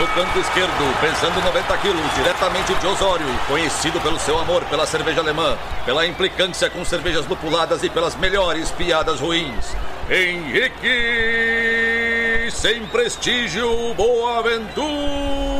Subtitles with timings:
[0.00, 5.20] No canto esquerdo, pesando 90 quilos, diretamente de Osório, conhecido pelo seu amor pela cerveja
[5.20, 9.76] alemã, pela implicância com cervejas lupuladas e pelas melhores piadas ruins.
[10.08, 10.88] Henrique
[12.50, 15.59] sem prestígio, Boaventura.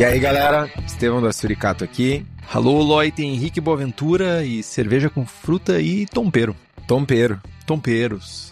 [0.00, 0.66] E aí, galera?
[0.86, 2.24] Estevão da Suricato aqui.
[2.50, 6.56] Alô, Loi, tem Henrique Boaventura e cerveja com fruta e tompeiro.
[6.86, 7.38] Tompeiro.
[7.66, 8.50] Tompeiros.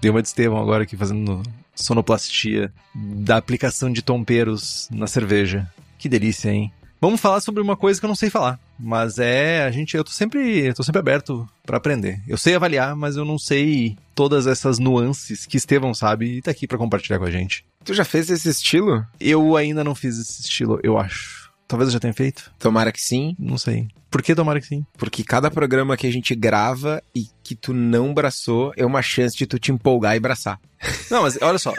[0.00, 1.42] Deu uma de Estevão agora aqui fazendo
[1.74, 5.70] sonoplastia da aplicação de tomperos na cerveja.
[5.98, 6.72] Que delícia, hein?
[6.98, 10.04] Vamos falar sobre uma coisa que eu não sei falar, mas é a gente eu
[10.04, 12.20] tô sempre, eu tô sempre aberto para aprender.
[12.26, 16.50] Eu sei avaliar, mas eu não sei todas essas nuances que Estevão sabe e tá
[16.50, 17.64] aqui para compartilhar com a gente.
[17.84, 19.04] Tu já fez esse estilo?
[19.20, 21.48] Eu ainda não fiz esse estilo, eu acho.
[21.66, 22.50] Talvez eu já tenha feito?
[22.58, 23.36] Tomara que sim.
[23.38, 23.88] Não sei.
[24.10, 24.86] Por que tomara que sim?
[24.96, 29.36] Porque cada programa que a gente grava e que tu não braçou é uma chance
[29.36, 30.58] de tu te empolgar e braçar.
[31.10, 31.74] Não, mas olha só.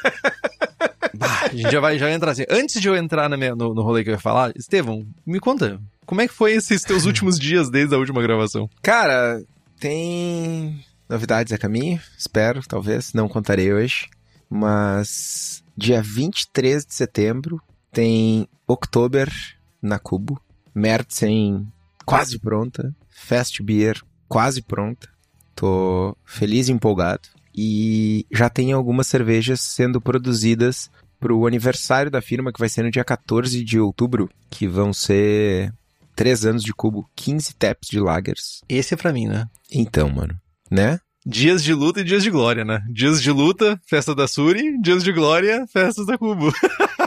[1.16, 2.46] bah, a gente já vai, já vai entrar assim.
[2.50, 5.40] Antes de eu entrar na minha, no, no rolê que eu ia falar, Estevão, me
[5.40, 5.80] conta.
[6.10, 8.68] Como é que foi esses teus últimos dias desde a última gravação?
[8.82, 9.44] Cara,
[9.80, 14.10] tem novidades a caminho, espero, talvez, não contarei hoje.
[14.50, 19.32] Mas dia 23 de setembro tem Oktober
[19.80, 20.42] na Cubo,
[20.74, 21.68] Mertzen
[22.04, 25.08] quase pronta, Fast Beer quase pronta.
[25.56, 27.30] Tô feliz e empolgado.
[27.56, 32.82] E já tem algumas cervejas sendo produzidas para o aniversário da firma, que vai ser
[32.82, 35.72] no dia 14 de outubro, que vão ser
[36.20, 38.60] três anos de cubo, 15 taps de lagers.
[38.68, 39.46] Esse é pra mim, né?
[39.72, 40.38] Então, mano,
[40.70, 41.00] né?
[41.26, 42.84] Dias de luta e dias de glória, né?
[42.92, 46.52] Dias de luta, festa da Suri, dias de glória, festas da Cubo.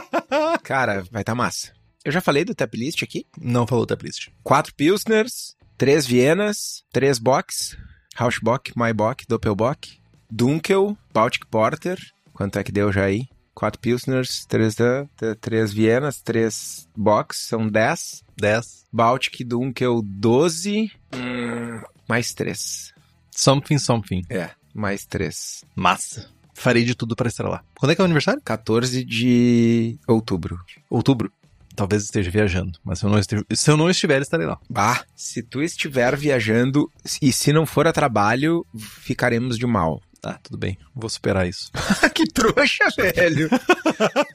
[0.63, 1.71] Cara, vai tá massa.
[2.03, 3.27] Eu já falei do tap list aqui.
[3.39, 4.29] Não falou tap list.
[4.41, 7.77] Quatro Pilsners, três Vienas, três Box,
[8.15, 9.95] Rauschbock, Maibock, Doppelbock,
[10.27, 11.99] Dunkel, Baltic Porter.
[12.33, 13.27] Quanto é que deu já aí?
[13.53, 15.05] Quatro Pilsners, três, da,
[15.39, 18.22] três Vienas, três Box, são dez.
[18.37, 18.85] Dez.
[18.91, 20.91] Baltic, Dunkel, doze.
[21.13, 22.93] Hum, mais três.
[23.31, 24.21] Something, something.
[24.29, 25.63] É, mais três.
[25.75, 26.29] Massa.
[26.53, 27.63] Farei de tudo para estar lá.
[27.75, 28.41] Quando é que é o aniversário?
[28.43, 30.59] 14 de outubro.
[30.89, 31.31] Outubro.
[31.75, 34.59] Talvez esteja viajando, mas se eu não estiver, se eu não estiver estarei lá.
[34.69, 36.87] Bah, se tu estiver viajando
[37.19, 39.99] e se não for a trabalho, ficaremos de mal.
[40.21, 40.77] Tá, tudo bem.
[40.95, 41.71] Vou superar isso.
[42.13, 43.49] que trouxa, velho.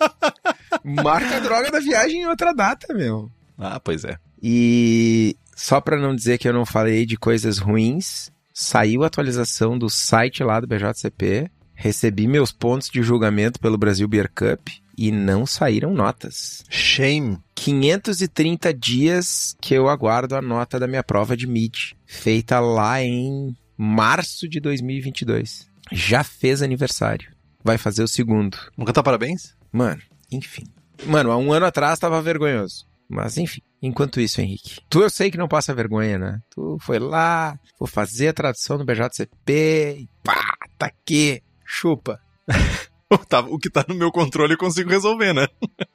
[0.84, 3.30] Marca a droga da viagem em outra data, meu.
[3.58, 4.16] Ah, pois é.
[4.42, 9.76] E só para não dizer que eu não falei de coisas ruins, saiu a atualização
[9.76, 15.12] do site lá do BJCP, recebi meus pontos de julgamento pelo Brasil Beer Cup e
[15.12, 16.64] não saíram notas.
[16.68, 17.38] Shame.
[17.54, 23.56] 530 dias que eu aguardo a nota da minha prova de MID, feita lá em
[23.76, 25.68] março de 2022.
[25.92, 27.32] Já fez aniversário.
[27.62, 28.56] Vai fazer o segundo.
[28.76, 29.56] Nunca tá parabéns?
[29.72, 30.64] Mano, enfim.
[31.06, 32.86] Mano, há um ano atrás tava vergonhoso.
[33.08, 33.62] Mas enfim.
[33.80, 36.40] Enquanto isso, Henrique, tu eu sei que não passa vergonha, né?
[36.50, 42.20] Tu foi lá, vou fazer a tradução do BJCP e pá, tá aqui, chupa.
[43.48, 45.46] o que tá no meu controle eu consigo resolver, né?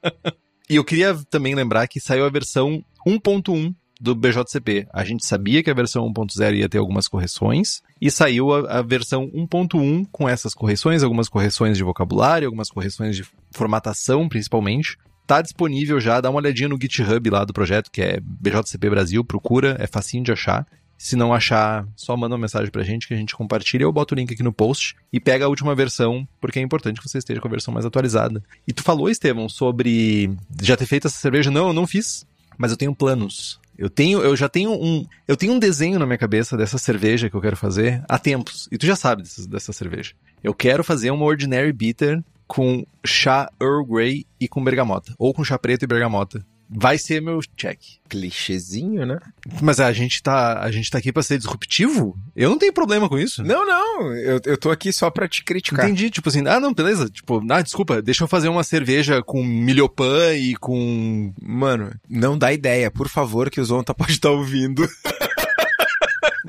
[0.68, 4.88] e eu queria também lembrar que saiu a versão 1.1 do BJCP.
[4.92, 8.82] A gente sabia que a versão 1.0 ia ter algumas correções, e saiu a, a
[8.82, 14.98] versão 1.1 com essas correções, algumas correções de vocabulário, algumas correções de formatação, principalmente.
[15.26, 19.24] Tá disponível já, dá uma olhadinha no GitHub lá do projeto, que é BJCP Brasil,
[19.24, 20.66] procura, é facinho de achar.
[20.98, 23.82] Se não achar, só manda uma mensagem pra gente que a gente compartilha.
[23.82, 27.00] Eu boto o link aqui no post e pega a última versão, porque é importante
[27.00, 28.42] que você esteja com a versão mais atualizada.
[28.66, 30.30] E tu falou, Estevão, sobre
[30.62, 31.50] já ter feito essa cerveja?
[31.50, 32.26] Não, eu não fiz,
[32.56, 33.60] mas eu tenho planos.
[33.76, 37.28] Eu tenho, eu já tenho um, eu tenho um desenho na minha cabeça dessa cerveja
[37.28, 38.68] que eu quero fazer há tempos.
[38.70, 40.12] E tu já sabe dessa, dessa cerveja.
[40.42, 45.14] Eu quero fazer uma Ordinary Bitter com chá Earl Grey e com bergamota.
[45.18, 46.44] Ou com chá preto e bergamota.
[46.68, 47.78] vai ser meu check.
[48.08, 49.18] Clichêzinho, né?
[49.62, 52.18] Mas a gente tá, a gente tá aqui pra ser disruptivo?
[52.34, 53.42] Eu não tenho problema com isso.
[53.44, 55.84] Não, não, eu, eu tô aqui só pra te criticar.
[55.84, 59.44] Entendi, tipo assim, ah, não, beleza, tipo, ah, desculpa, deixa eu fazer uma cerveja com
[59.44, 61.32] milhopan e com...
[61.40, 64.88] Mano, não dá ideia, por favor, que o Zonta pode estar ouvindo.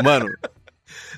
[0.04, 0.28] Mano,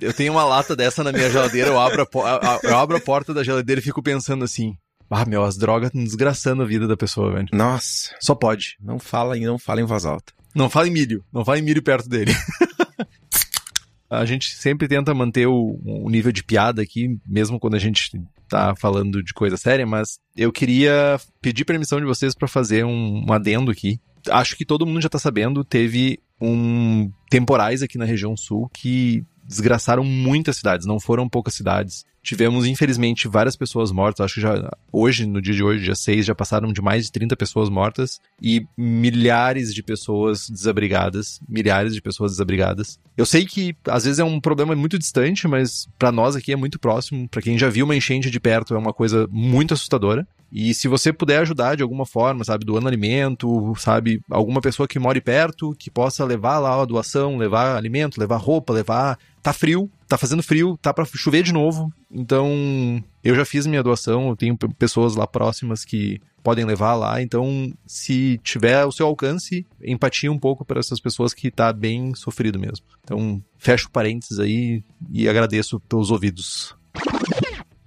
[0.01, 3.33] eu tenho uma lata dessa na minha geladeira, eu abro a, eu abro a porta
[3.33, 4.75] da geladeira e fico pensando assim,
[5.09, 7.47] ah, meu, as drogas estão desgraçando a vida da pessoa, velho.
[7.53, 8.13] Nossa.
[8.19, 8.75] Só pode.
[8.81, 10.33] Não fala, não fala em voz alta.
[10.53, 11.23] Não fala em milho.
[11.31, 12.33] Não fala em milho perto dele.
[14.09, 18.11] a gente sempre tenta manter o, o, nível de piada aqui, mesmo quando a gente
[18.49, 23.25] tá falando de coisa séria, mas eu queria pedir permissão de vocês para fazer um,
[23.27, 23.99] um adendo aqui.
[24.29, 29.25] Acho que todo mundo já tá sabendo, teve um temporais aqui na região sul que
[29.47, 32.05] desgraçaram muitas cidades, não foram poucas cidades.
[32.21, 34.25] Tivemos, infelizmente, várias pessoas mortas.
[34.25, 37.11] Acho que já hoje, no dia de hoje, dia 6, já passaram de mais de
[37.13, 41.39] 30 pessoas mortas e milhares de pessoas desabrigadas.
[41.47, 42.99] Milhares de pessoas desabrigadas.
[43.15, 46.57] Eu sei que às vezes é um problema muito distante, mas para nós aqui é
[46.57, 47.29] muito próximo.
[47.29, 50.27] Para quem já viu uma enchente de perto, é uma coisa muito assustadora.
[50.51, 54.99] E se você puder ajudar de alguma forma, sabe, doando alimento, sabe, alguma pessoa que
[54.99, 59.17] more perto, que possa levar lá a doação, levar alimento, levar roupa, levar.
[59.41, 61.91] Tá frio, tá fazendo frio, tá para chover de novo.
[62.11, 67.21] Então, eu já fiz minha doação, eu tenho pessoas lá próximas que podem levar lá.
[67.21, 72.15] Então, se tiver o seu alcance, empatia um pouco para essas pessoas que tá bem
[72.15, 72.85] sofrido mesmo.
[73.03, 76.75] Então, fecho parênteses aí e agradeço pelos ouvidos.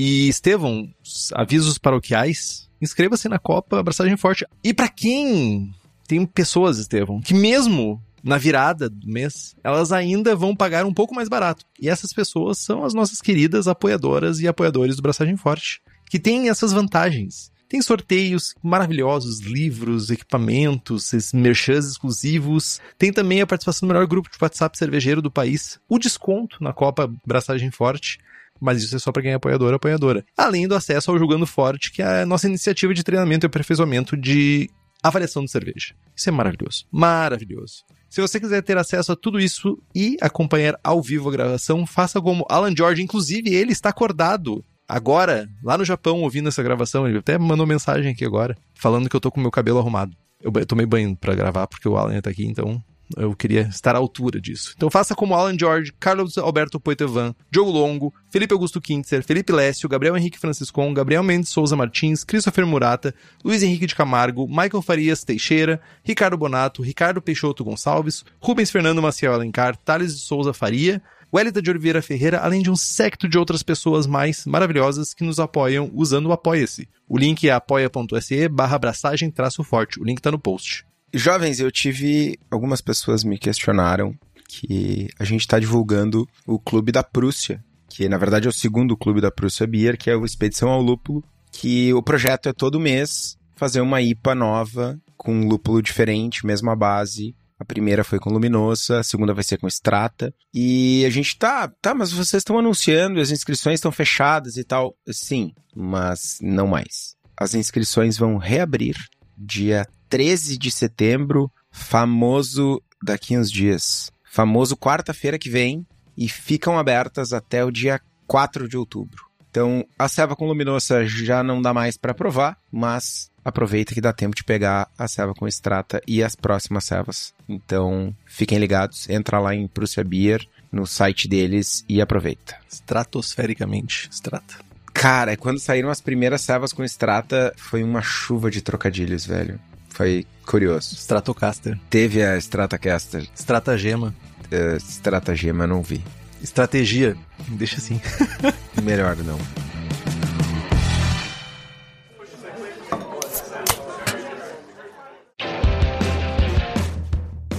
[0.02, 0.88] E Estevão,
[1.34, 4.46] avisos paroquiais, inscreva-se na Copa Abraçagem Forte.
[4.64, 5.74] E para quem
[6.08, 11.14] tem pessoas, Estevão, que mesmo na virada do mês, elas ainda vão pagar um pouco
[11.14, 11.66] mais barato.
[11.78, 16.48] E essas pessoas são as nossas queridas apoiadoras e apoiadores do Braçagem Forte, que têm
[16.48, 17.52] essas vantagens.
[17.68, 22.80] Tem sorteios maravilhosos, livros, equipamentos, merchans exclusivos.
[22.96, 25.78] Tem também a participação do melhor grupo de WhatsApp cervejeiro do país.
[25.86, 28.18] O desconto na Copa Braçagem Forte
[28.60, 30.24] mas isso é só para quem é apoiador apoiadora.
[30.36, 34.16] Além do acesso ao Jogando Forte, que é a nossa iniciativa de treinamento e aperfeiçoamento
[34.16, 34.68] de
[35.02, 35.94] avaliação de cerveja.
[36.14, 36.84] Isso é maravilhoso.
[36.90, 37.84] Maravilhoso.
[38.08, 42.20] Se você quiser ter acesso a tudo isso e acompanhar ao vivo a gravação, faça
[42.20, 43.02] como Alan George.
[43.02, 47.08] Inclusive, ele está acordado agora, lá no Japão, ouvindo essa gravação.
[47.08, 50.16] Ele até mandou mensagem aqui agora, falando que eu tô com meu cabelo arrumado.
[50.42, 52.82] Eu tomei banho para gravar porque o Alan tá aqui, então
[53.16, 54.74] eu queria estar à altura disso.
[54.76, 59.88] Então faça como Alan George, Carlos Alberto Poitevin, Diogo Longo, Felipe Augusto Kintzer, Felipe Lécio,
[59.88, 63.14] Gabriel Henrique Franciscon, Gabriel Mendes Souza Martins, Christopher Murata,
[63.44, 69.34] Luiz Henrique de Camargo, Michael Farias Teixeira, Ricardo Bonato, Ricardo Peixoto Gonçalves, Rubens Fernando Maciel
[69.34, 71.02] Alencar, Thales de Souza Faria,
[71.32, 75.38] Welita de Oliveira Ferreira, além de um secto de outras pessoas mais maravilhosas que nos
[75.38, 76.88] apoiam usando o Apoia-se.
[77.08, 80.00] O link é apoia.se barra abraçagem traço forte.
[80.00, 80.84] O link está no post.
[81.12, 82.38] Jovens, eu tive.
[82.50, 84.14] Algumas pessoas me questionaram
[84.48, 88.96] que a gente está divulgando o Clube da Prússia, que na verdade é o segundo
[88.96, 92.80] Clube da Prússia Beer, que é o Expedição ao Lúpulo, que o projeto é todo
[92.80, 97.34] mês fazer uma IPA nova com um lúpulo diferente, mesma base.
[97.58, 100.32] A primeira foi com Luminosa, a segunda vai ser com Strata.
[100.52, 104.96] E a gente tá, tá, mas vocês estão anunciando, as inscrições estão fechadas e tal.
[105.12, 107.14] Sim, mas não mais.
[107.36, 108.96] As inscrições vão reabrir
[109.36, 114.12] dia 13 de setembro, famoso daqui uns dias.
[114.24, 115.86] Famoso quarta-feira que vem
[116.18, 119.24] e ficam abertas até o dia 4 de outubro.
[119.50, 124.12] Então, a ceva com luminosa já não dá mais para provar, mas aproveita que dá
[124.12, 127.32] tempo de pegar a ceva com extrata e as próximas cevas.
[127.48, 132.56] Então, fiquem ligados, entra lá em Prússia Beer, no site deles e aproveita.
[132.68, 134.56] Estratosfericamente, extrata.
[134.92, 139.58] Cara, quando saíram as primeiras cevas com extrata, foi uma chuva de trocadilhos, velho.
[140.00, 140.94] Foi curioso.
[140.94, 141.78] Stratocaster.
[141.90, 143.28] Teve a Stratocaster.
[143.34, 144.14] Stratagema.
[144.50, 146.02] Uh, Stratagema não vi.
[146.42, 147.14] Estratégia.
[147.48, 148.00] Deixa assim.
[148.82, 149.38] Melhor não.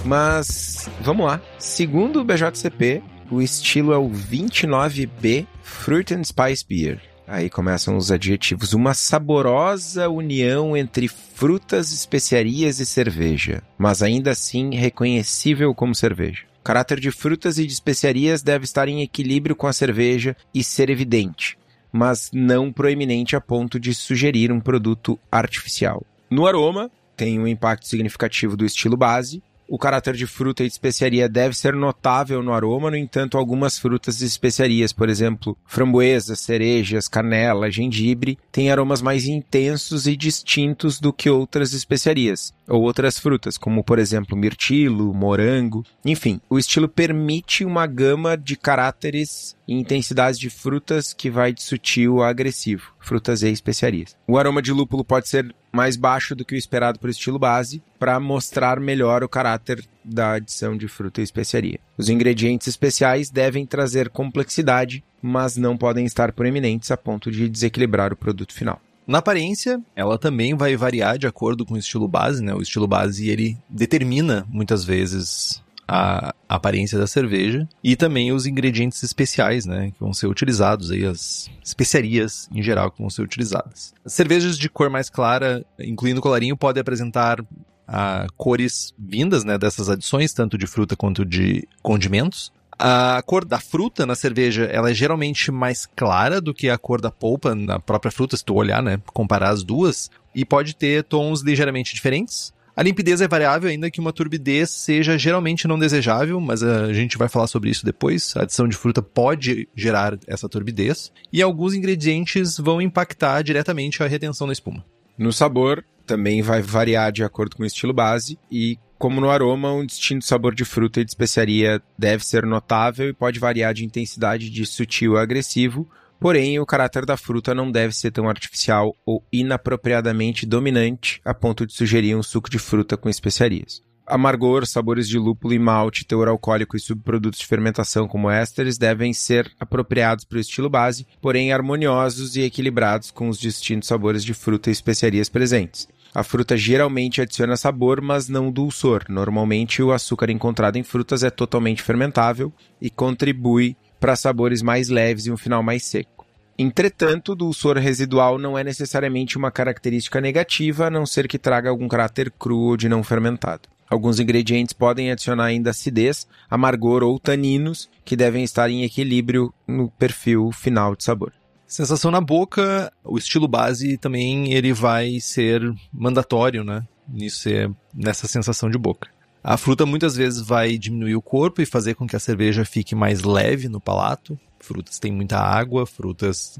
[0.04, 1.40] Mas vamos lá.
[1.60, 7.11] Segundo o BJCP, o estilo é o 29B Fruit and Spice Beer.
[7.26, 8.72] Aí começam os adjetivos.
[8.72, 16.44] Uma saborosa união entre frutas, especiarias e cerveja, mas ainda assim reconhecível como cerveja.
[16.60, 20.62] O caráter de frutas e de especiarias deve estar em equilíbrio com a cerveja e
[20.62, 21.58] ser evidente,
[21.90, 26.04] mas não proeminente a ponto de sugerir um produto artificial.
[26.30, 30.72] No aroma, tem um impacto significativo do estilo base, o caráter de fruta e de
[30.74, 36.40] especiaria deve ser notável no aroma, no entanto, algumas frutas e especiarias, por exemplo, framboesas,
[36.40, 43.18] cerejas, canela, gengibre, têm aromas mais intensos e distintos do que outras especiarias ou outras
[43.18, 45.84] frutas, como por exemplo mirtilo, morango.
[46.04, 51.62] Enfim, o estilo permite uma gama de caráteres e intensidades de frutas que vai de
[51.62, 54.14] sutil a agressivo, frutas e especiarias.
[54.28, 57.82] O aroma de lúpulo pode ser mais baixo do que o esperado por estilo base,
[57.98, 61.80] para mostrar melhor o caráter da adição de fruta e especiaria.
[61.96, 68.12] Os ingredientes especiais devem trazer complexidade, mas não podem estar proeminentes a ponto de desequilibrar
[68.12, 68.78] o produto final.
[69.06, 72.54] Na aparência, ela também vai variar de acordo com o estilo base, né?
[72.54, 75.62] O estilo base ele determina muitas vezes
[75.94, 81.04] a aparência da cerveja e também os ingredientes especiais, né, que vão ser utilizados aí
[81.04, 83.92] as especiarias em geral que vão ser utilizadas.
[84.02, 87.44] As cervejas de cor mais clara, incluindo colarinho, podem apresentar
[87.86, 92.50] a ah, cores vindas, né, dessas adições, tanto de fruta quanto de condimentos.
[92.78, 97.02] A cor da fruta na cerveja, ela é geralmente mais clara do que a cor
[97.02, 101.04] da polpa na própria fruta, se tu olhar, né, comparar as duas, e pode ter
[101.04, 102.54] tons ligeiramente diferentes.
[102.74, 107.18] A limpidez é variável, ainda que uma turbidez seja geralmente não desejável, mas a gente
[107.18, 108.34] vai falar sobre isso depois.
[108.34, 114.06] A adição de fruta pode gerar essa turbidez, e alguns ingredientes vão impactar diretamente a
[114.06, 114.84] retenção da espuma.
[115.18, 119.72] No sabor, também vai variar de acordo com o estilo base, e como no aroma,
[119.72, 123.84] um distinto sabor de fruta e de especiaria deve ser notável e pode variar de
[123.84, 125.90] intensidade de sutil a agressivo,
[126.22, 131.66] porém o caráter da fruta não deve ser tão artificial ou inapropriadamente dominante a ponto
[131.66, 133.82] de sugerir um suco de fruta com especiarias.
[134.06, 139.12] Amargor, sabores de lúpulo e malte, teor alcoólico e subprodutos de fermentação como ésteres devem
[139.12, 144.34] ser apropriados para o estilo base, porém harmoniosos e equilibrados com os distintos sabores de
[144.34, 145.88] fruta e especiarias presentes.
[146.14, 149.04] A fruta geralmente adiciona sabor, mas não dulçor.
[149.08, 155.26] Normalmente, o açúcar encontrado em frutas é totalmente fermentável e contribui para sabores mais leves
[155.26, 156.26] e um final mais seco.
[156.58, 161.70] Entretanto, o dulçor residual não é necessariamente uma característica negativa, a não ser que traga
[161.70, 163.68] algum caráter cru ou de não fermentado.
[163.88, 169.88] Alguns ingredientes podem adicionar ainda acidez, amargor ou taninos, que devem estar em equilíbrio no
[169.88, 171.32] perfil final de sabor.
[171.64, 176.82] Sensação na boca, o estilo base também ele vai ser mandatório, né?
[177.08, 179.08] Nisso é nessa sensação de boca.
[179.42, 182.94] A fruta muitas vezes vai diminuir o corpo e fazer com que a cerveja fique
[182.94, 184.38] mais leve no palato.
[184.60, 186.56] Frutas têm muita água, frutas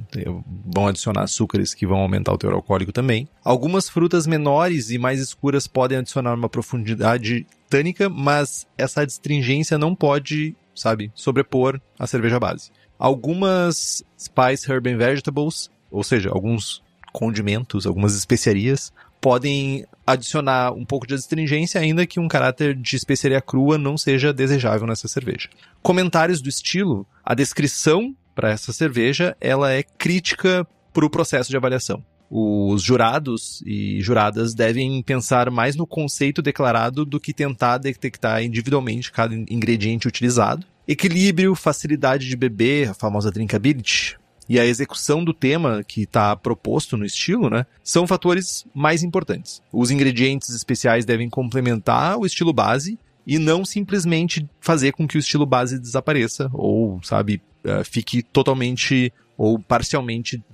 [0.75, 3.29] vão adicionar açúcares que vão aumentar o teor alcoólico também.
[3.45, 9.95] Algumas frutas menores e mais escuras podem adicionar uma profundidade tânica, mas essa astringência não
[9.95, 12.73] pode, sabe, sobrepor a cerveja base.
[12.99, 21.07] Algumas spice, herb and vegetables, ou seja, alguns condimentos, algumas especiarias, podem adicionar um pouco
[21.07, 25.49] de astringência, ainda que um caráter de especiaria crua não seja desejável nessa cerveja.
[25.81, 31.57] Comentários do estilo, a descrição para essa cerveja, ela é crítica para o processo de
[31.57, 32.05] avaliação.
[32.29, 39.12] Os jurados e juradas devem pensar mais no conceito declarado do que tentar detectar individualmente
[39.12, 40.67] cada ingrediente utilizado.
[40.88, 44.17] Equilíbrio, facilidade de beber, a famosa drinkability,
[44.52, 49.62] e a execução do tema que está proposto no estilo, né, são fatores mais importantes.
[49.73, 55.21] Os ingredientes especiais devem complementar o estilo base e não simplesmente fazer com que o
[55.21, 60.44] estilo base desapareça ou, sabe, eh, fique totalmente ou parcialmente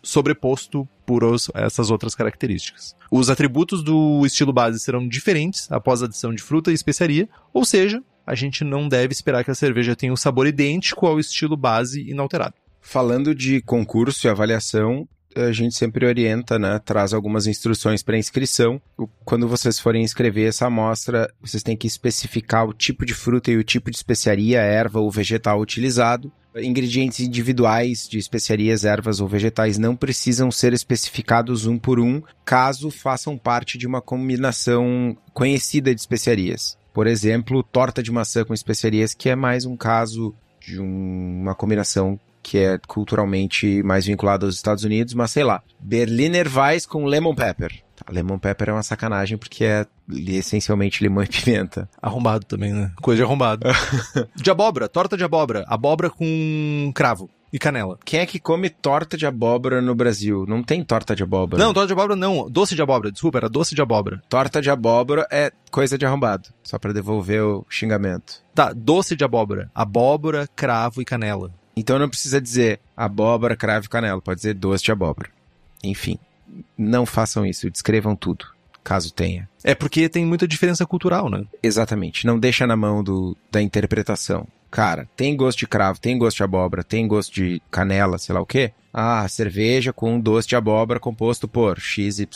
[0.00, 2.94] sobreposto por os, essas outras características.
[3.10, 7.64] Os atributos do estilo base serão diferentes após a adição de fruta e especiaria, ou
[7.64, 11.56] seja, a gente não deve esperar que a cerveja tenha um sabor idêntico ao estilo
[11.56, 12.54] base inalterado.
[12.80, 15.06] Falando de concurso e avaliação,
[15.36, 16.78] a gente sempre orienta, né?
[16.84, 18.80] Traz algumas instruções para inscrição.
[19.24, 23.56] Quando vocês forem inscrever essa amostra, vocês têm que especificar o tipo de fruta e
[23.56, 26.32] o tipo de especiaria, erva ou vegetal utilizado.
[26.56, 32.90] Ingredientes individuais de especiarias, ervas ou vegetais não precisam ser especificados um por um, caso
[32.90, 36.76] façam parte de uma combinação conhecida de especiarias.
[36.92, 41.54] Por exemplo, torta de maçã com especiarias, que é mais um caso de um, uma
[41.54, 47.04] combinação que é culturalmente mais vinculada aos Estados Unidos, mas sei lá, Berliner Weiss com
[47.04, 47.82] lemon pepper.
[47.96, 51.88] Tá, lemon pepper é uma sacanagem porque é essencialmente limão e pimenta.
[52.00, 52.92] Arrombado também, né?
[53.00, 53.66] Coisa de arrombado.
[54.34, 55.64] de abóbora, torta de abóbora.
[55.68, 57.98] Abóbora com cravo e canela.
[58.04, 60.44] Quem é que come torta de abóbora no Brasil?
[60.46, 61.62] Não tem torta de abóbora.
[61.62, 62.48] Não, torta de abóbora não.
[62.48, 63.10] Doce de abóbora.
[63.10, 64.22] Desculpa, era doce de abóbora.
[64.28, 66.48] Torta de abóbora é coisa de arrombado.
[66.62, 68.42] Só para devolver o xingamento.
[68.54, 69.70] Tá, doce de abóbora.
[69.74, 71.52] Abóbora, cravo e canela.
[71.76, 74.20] Então não precisa dizer abóbora, cravo e canela.
[74.20, 75.30] Pode dizer doce de abóbora.
[75.82, 76.18] Enfim,
[76.76, 77.70] não façam isso.
[77.70, 78.46] Descrevam tudo.
[78.82, 79.48] caso tenha.
[79.62, 81.44] É porque tem muita diferença cultural, né?
[81.62, 82.26] Exatamente.
[82.26, 84.46] Não deixa na mão do, da interpretação.
[84.70, 88.40] Cara, tem gosto de cravo, tem gosto de abóbora, tem gosto de canela, sei lá
[88.40, 88.72] o quê.
[88.92, 92.28] Ah, cerveja com doce de abóbora composto por XYZ,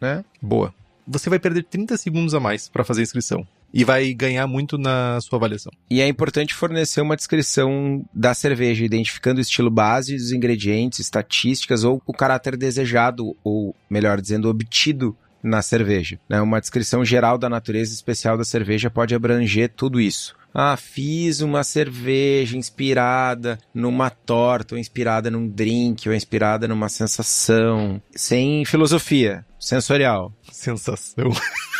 [0.00, 0.24] né?
[0.40, 0.72] Boa.
[1.06, 3.46] Você vai perder 30 segundos a mais para fazer a inscrição.
[3.72, 5.72] E vai ganhar muito na sua avaliação.
[5.90, 11.84] E é importante fornecer uma descrição da cerveja, identificando o estilo base, os ingredientes, estatísticas
[11.84, 16.18] ou o caráter desejado, ou melhor dizendo, obtido na cerveja.
[16.28, 16.40] Né?
[16.40, 20.34] Uma descrição geral da natureza especial da cerveja pode abranger tudo isso.
[20.52, 28.00] Ah, fiz uma cerveja inspirada numa torta, ou inspirada num drink, ou inspirada numa sensação.
[28.14, 30.32] Sem filosofia, sensorial.
[30.50, 31.30] Sensação.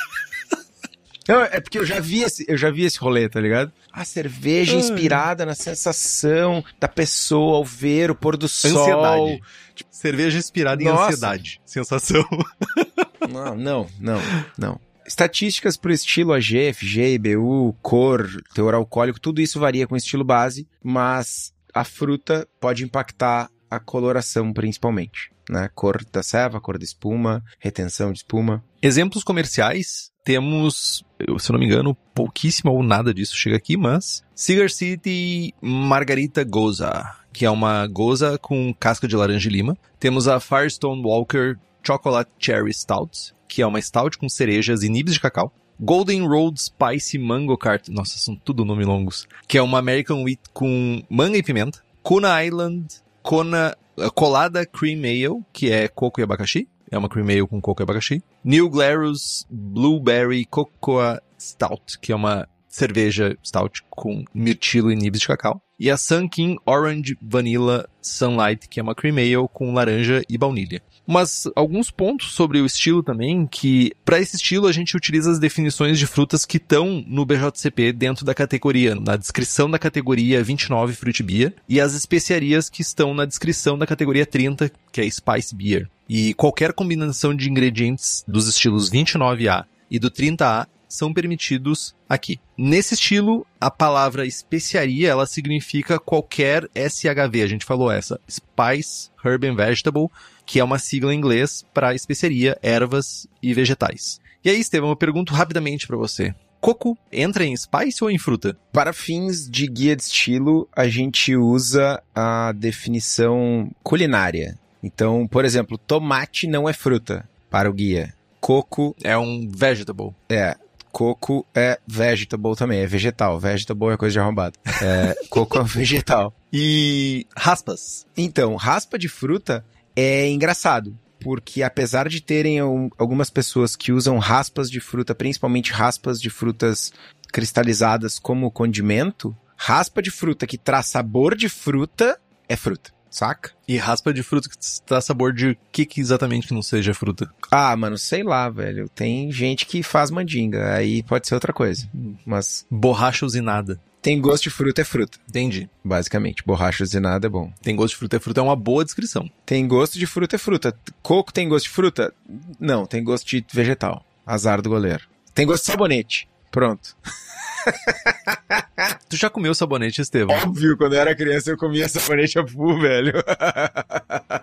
[1.29, 3.73] Não, é porque eu já vi esse, eu já vi esse rolê, tá ligado?
[3.93, 8.81] A cerveja inspirada na sensação da pessoa ao ver o pôr do sol.
[8.81, 9.43] Ansiedade.
[9.75, 11.07] Tipo, cerveja inspirada em Nossa.
[11.09, 11.61] ansiedade.
[11.65, 12.25] Sensação.
[13.29, 14.21] Não, não, não,
[14.57, 14.81] não.
[15.05, 20.23] Estatísticas pro estilo AG, FG, IBU, cor, teor alcoólico, tudo isso varia com o estilo
[20.23, 25.69] base, mas a fruta pode impactar a coloração principalmente, né?
[25.75, 28.65] Cor da ceva, cor da espuma, retenção de espuma.
[28.81, 31.05] Exemplos comerciais, temos,
[31.39, 37.15] se não me engano, pouquíssimo ou nada disso chega aqui, mas Cigar City Margarita Goza,
[37.33, 39.79] que é uma goza com casca de laranja e lima.
[40.01, 41.55] Temos a Firestone Walker
[41.87, 45.53] Chocolate Cherry Stout, que é uma stout com cerejas e nibs de cacau.
[45.79, 50.41] Golden Road Spicy Mango Cart, nossa, são tudo nome longos, que é uma American Wheat
[50.53, 51.81] com manga e pimenta.
[52.03, 52.87] Kona Island
[53.27, 53.77] Kona
[54.15, 56.69] Colada Cream Ale, que é coco e abacaxi.
[56.89, 58.23] É uma cream ale com coco e abacaxi.
[58.45, 65.27] New Glarus Blueberry Cocoa Stout, que é uma cerveja stout com mirtilo e nibs de
[65.27, 65.61] cacau.
[65.77, 70.39] E a Sun King Orange Vanilla Sunlight, que é uma cream ale com laranja e
[70.39, 70.81] baunilha.
[71.07, 75.39] Mas alguns pontos sobre o estilo também, que para esse estilo a gente utiliza as
[75.39, 80.95] definições de frutas que estão no BJCP dentro da categoria, na descrição da categoria 29
[80.95, 85.55] Fruit Beer, e as especiarias que estão na descrição da categoria 30, que é Spice
[85.55, 85.89] Beer.
[86.09, 92.39] E qualquer combinação de ingredientes dos estilos 29A e do 30A são permitidos aqui.
[92.57, 99.47] Nesse estilo, a palavra especiaria, ela significa qualquer SHV, a gente falou essa, Spice, Herb
[99.47, 100.09] and Vegetable,
[100.45, 104.21] que é uma sigla em inglês para especiaria, ervas e vegetais.
[104.45, 106.35] E aí, Estevam, eu pergunto rapidamente para você.
[106.61, 108.57] Coco entra em spice ou em fruta?
[108.73, 114.59] Para fins de guia de estilo, a gente usa a definição culinária.
[114.83, 118.15] Então, por exemplo, tomate não é fruta para o guia.
[118.41, 120.15] Coco É um vegetable.
[120.29, 120.57] é.
[120.97, 123.39] Coco é vegetable também, é vegetal.
[123.39, 124.59] Vegetable é coisa de arrombado.
[124.83, 126.35] É, coco é vegetal.
[126.51, 128.07] E raspas.
[128.17, 129.63] Então, raspa de fruta
[129.95, 130.97] é engraçado.
[131.21, 136.31] Porque apesar de terem al- algumas pessoas que usam raspas de fruta, principalmente raspas de
[136.31, 136.91] frutas
[137.31, 143.51] cristalizadas como condimento, raspa de fruta que traz sabor de fruta é fruta, saca?
[143.67, 144.57] E raspa de fruta que
[144.89, 147.29] dá sabor de que, que exatamente que não seja fruta.
[147.51, 148.89] Ah, mano, sei lá, velho.
[148.89, 151.89] Tem gente que faz mandinga, aí pode ser outra coisa.
[152.25, 153.81] Mas Borracha usinada.
[154.03, 155.69] tem gosto de fruta é fruta, Entendi.
[155.85, 156.43] basicamente.
[156.45, 157.53] Borracha usinada é bom.
[157.63, 159.29] Tem gosto de fruta é fruta, é uma boa descrição.
[159.45, 160.77] Tem gosto de fruta é fruta.
[161.03, 162.13] Coco tem gosto de fruta?
[162.61, 164.05] Não, tem gosto de vegetal.
[164.27, 165.05] Azar do goleiro.
[165.35, 166.29] Tem gosto de sabonete.
[166.51, 166.97] Pronto.
[169.09, 170.37] Tu já comeu sabonete, Estevam?
[170.37, 173.13] Óbvio, quando eu era criança eu comia sabonete a full, velho.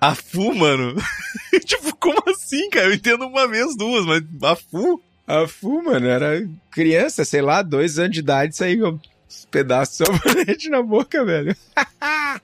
[0.02, 0.96] A Fu, mano?
[1.66, 2.88] tipo, como assim, cara?
[2.88, 5.02] Eu entendo uma vez, duas, mas a Fu?
[5.26, 8.54] A full, mano, era criança, sei lá, dois anos de idade,
[9.34, 11.56] uns pedaços de sabonete na boca, velho.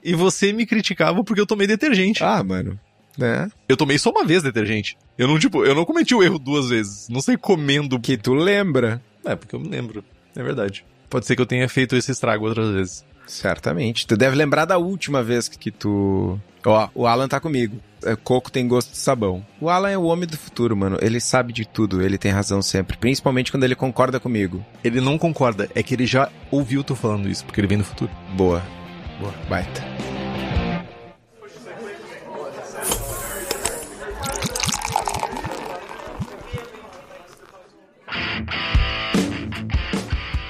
[0.04, 2.24] E você me criticava porque eu tomei detergente.
[2.24, 2.80] Ah, mano.
[3.18, 3.52] Né?
[3.68, 4.98] Eu tomei só uma vez detergente.
[5.18, 7.10] Eu não, tipo, eu não cometi o erro duas vezes.
[7.10, 8.00] Não sei comendo.
[8.00, 9.02] Que tu lembra.
[9.26, 10.04] É, porque eu me lembro.
[10.40, 10.86] É verdade.
[11.10, 13.06] Pode ser que eu tenha feito esse estrago outras vezes.
[13.28, 14.08] Certamente.
[14.08, 16.40] Tu deve lembrar da última vez que tu.
[16.66, 17.78] Ó, o Alan tá comigo.
[18.04, 19.46] É, Coco tem gosto de sabão.
[19.60, 20.98] O Alan é o homem do futuro, mano.
[21.02, 22.98] Ele sabe de tudo, ele tem razão sempre.
[22.98, 24.66] Principalmente quando ele concorda comigo.
[24.84, 27.84] Ele não concorda, é que ele já ouviu tu falando isso, porque ele vem do
[27.84, 28.12] futuro.
[28.36, 28.64] Boa.
[29.20, 29.34] Boa.
[29.50, 30.19] Baita.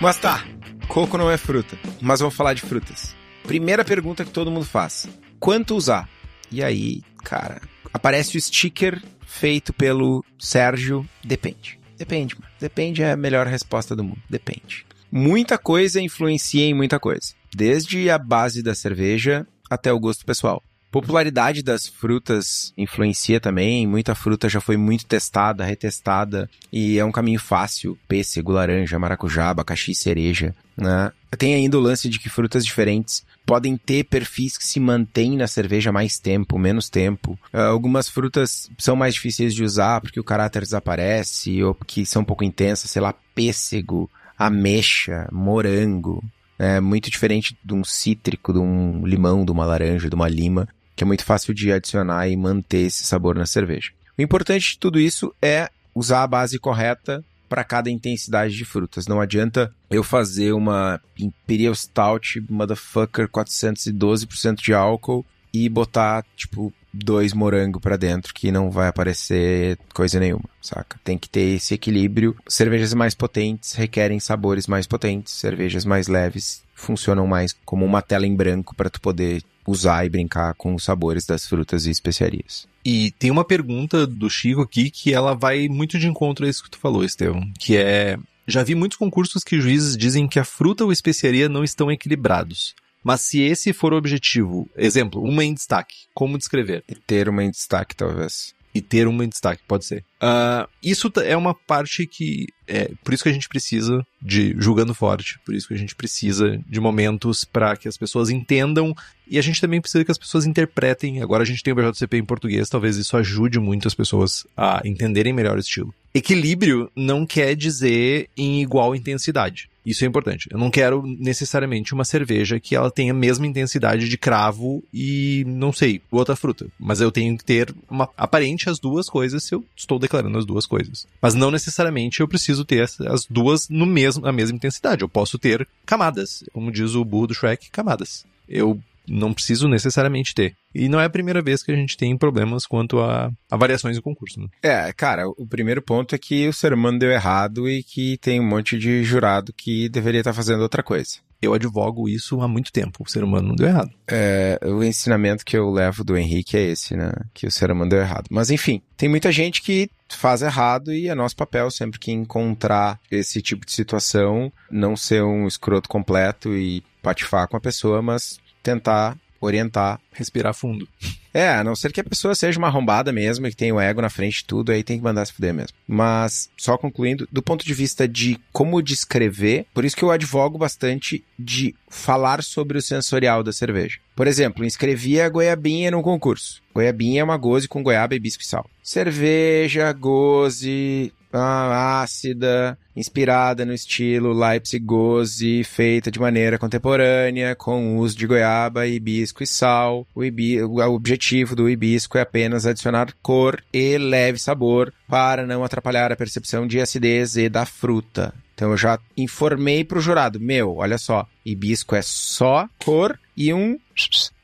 [0.01, 0.45] Mas tá,
[0.87, 3.13] coco não é fruta, mas vamos falar de frutas.
[3.43, 5.09] Primeira pergunta que todo mundo faz:
[5.39, 6.07] quanto usar?
[6.49, 7.61] E aí, cara,
[7.93, 11.07] aparece o sticker feito pelo Sérgio.
[11.23, 11.77] Depende.
[11.97, 12.49] Depende, mano.
[12.59, 14.21] Depende é a melhor resposta do mundo.
[14.29, 14.85] Depende.
[15.11, 17.33] Muita coisa influencia em muita coisa.
[17.53, 20.63] Desde a base da cerveja até o gosto pessoal.
[20.91, 23.85] Popularidade das frutas influencia também.
[23.85, 27.95] Muita fruta já foi muito testada, retestada e é um caminho fácil.
[28.07, 30.55] Pêssego, laranja, maracujá, abacaxi, cereja.
[30.75, 31.11] Né?
[31.37, 35.47] Tem ainda o lance de que frutas diferentes podem ter perfis que se mantêm na
[35.47, 37.37] cerveja mais tempo, menos tempo.
[37.53, 42.23] Uh, algumas frutas são mais difíceis de usar porque o caráter desaparece ou porque são
[42.23, 46.23] um pouco intensas, sei lá, pêssego, ameixa, morango.
[46.57, 50.67] É muito diferente de um cítrico, de um limão, de uma laranja, de uma lima
[50.99, 53.89] que é muito fácil de adicionar e manter esse sabor na cerveja.
[54.17, 59.07] O importante de tudo isso é usar a base correta para cada intensidade de frutas.
[59.07, 67.33] Não adianta eu fazer uma Imperial Stout Motherfucker 412% de álcool e botar, tipo, dois
[67.33, 70.99] morangos para dentro que não vai aparecer coisa nenhuma, saca?
[71.03, 72.35] Tem que ter esse equilíbrio.
[72.47, 78.25] Cervejas mais potentes requerem sabores mais potentes, cervejas mais leves funcionam mais como uma tela
[78.25, 82.67] em branco para tu poder usar e brincar com os sabores das frutas e especiarias.
[82.83, 86.63] E tem uma pergunta do Chico aqui que ela vai muito de encontro a isso
[86.63, 90.43] que tu falou, Estevão, que é já vi muitos concursos que juízes dizem que a
[90.43, 92.73] fruta ou especiaria não estão equilibrados.
[93.09, 96.83] Mas se esse for o objetivo, exemplo, uma em destaque, como descrever?
[96.87, 98.53] E ter uma em destaque, talvez.
[98.71, 100.03] E ter uma em destaque, pode ser.
[100.21, 102.45] Uh, isso é uma parte que.
[102.67, 105.95] É, por isso que a gente precisa de julgando forte, por isso que a gente
[105.95, 108.95] precisa de momentos para que as pessoas entendam
[109.27, 111.23] e a gente também precisa que as pessoas interpretem.
[111.23, 114.83] Agora a gente tem o BJCP em português, talvez isso ajude muito as pessoas a
[114.85, 115.91] entenderem melhor o estilo.
[116.19, 119.69] Equilíbrio não quer dizer em igual intensidade.
[119.85, 120.47] Isso é importante.
[120.51, 125.43] Eu não quero necessariamente uma cerveja que ela tenha a mesma intensidade de cravo e,
[125.47, 126.67] não sei, outra fruta.
[126.77, 130.45] Mas eu tenho que ter uma aparente as duas coisas se eu estou declarando as
[130.45, 131.07] duas coisas.
[131.21, 135.01] Mas não necessariamente eu preciso ter as duas no mesmo, na mesma intensidade.
[135.01, 136.43] Eu posso ter camadas.
[136.53, 138.25] Como diz o burro do Shrek, camadas.
[138.47, 138.79] Eu
[139.09, 140.55] não preciso necessariamente ter.
[140.73, 143.95] E não é a primeira vez que a gente tem problemas quanto a, a variações
[143.95, 144.39] do concurso.
[144.39, 144.47] Né?
[144.61, 148.39] É, cara, o primeiro ponto é que o ser humano deu errado e que tem
[148.39, 151.17] um monte de jurado que deveria estar fazendo outra coisa.
[151.41, 153.01] Eu advogo isso há muito tempo.
[153.01, 153.91] O ser humano não deu errado.
[154.07, 157.11] É, o ensinamento que eu levo do Henrique é esse, né?
[157.33, 158.25] Que o ser humano deu errado.
[158.29, 162.99] Mas enfim, tem muita gente que faz errado e é nosso papel sempre que encontrar
[163.09, 168.37] esse tipo de situação, não ser um escroto completo e patifar com a pessoa, mas
[168.61, 169.99] tentar orientar.
[170.11, 170.87] Respirar fundo.
[171.33, 173.79] É, a não ser que a pessoa seja uma arrombada mesmo e que tenha o
[173.79, 175.77] ego na frente de tudo, aí tem que mandar se fuder mesmo.
[175.87, 180.57] Mas, só concluindo, do ponto de vista de como descrever, por isso que eu advogo
[180.57, 183.99] bastante de falar sobre o sensorial da cerveja.
[184.15, 186.61] Por exemplo, inscrevi a goiabinha no concurso.
[186.73, 188.69] Goiabinha é uma goze com goiaba, hibisco e sal.
[188.83, 198.17] Cerveja, goze, ah, ácida, inspirada no estilo Leipzig Goze, feita de maneira contemporânea, com uso
[198.17, 200.07] de goiaba, hibisco e sal.
[200.15, 206.11] O, o objetivo do hibisco é apenas adicionar cor e leve sabor para não atrapalhar
[206.11, 208.33] a percepção de acidez e da fruta.
[208.55, 213.79] Então eu já informei pro jurado, meu, olha só, hibisco é só cor e um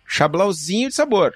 [0.07, 1.33] chablauzinho de sabor.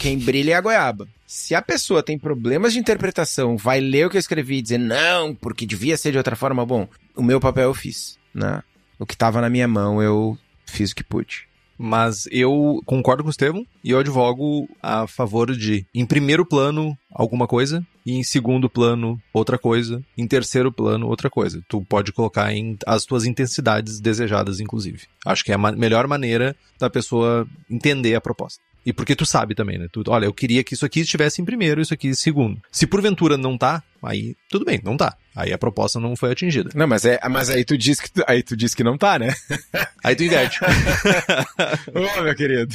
[0.00, 1.06] Quem brilha é a goiaba.
[1.36, 4.78] Se a pessoa tem problemas de interpretação, vai ler o que eu escrevi e dizer
[4.78, 8.62] não, porque devia ser de outra forma, bom, o meu papel eu fiz, né?
[9.00, 11.48] O que estava na minha mão, eu fiz o que pude.
[11.76, 16.96] Mas eu concordo com o Estevam e eu advogo a favor de, em primeiro plano,
[17.10, 21.60] alguma coisa, e em segundo plano, outra coisa, em terceiro plano, outra coisa.
[21.68, 25.08] Tu pode colocar em as tuas intensidades desejadas, inclusive.
[25.26, 28.62] Acho que é a ma melhor maneira da pessoa entender a proposta.
[28.84, 29.86] E porque tu sabe também, né?
[29.90, 32.60] Tu, olha, eu queria que isso aqui estivesse em primeiro, isso aqui em segundo.
[32.70, 35.16] Se porventura não tá, aí tudo bem, não tá.
[35.34, 36.70] Aí a proposta não foi atingida.
[36.74, 39.34] Não, mas, é, mas aí tu diz que aí tu diz que não tá, né?
[40.04, 40.60] aí tu inverte.
[41.94, 42.74] Ô, meu querido.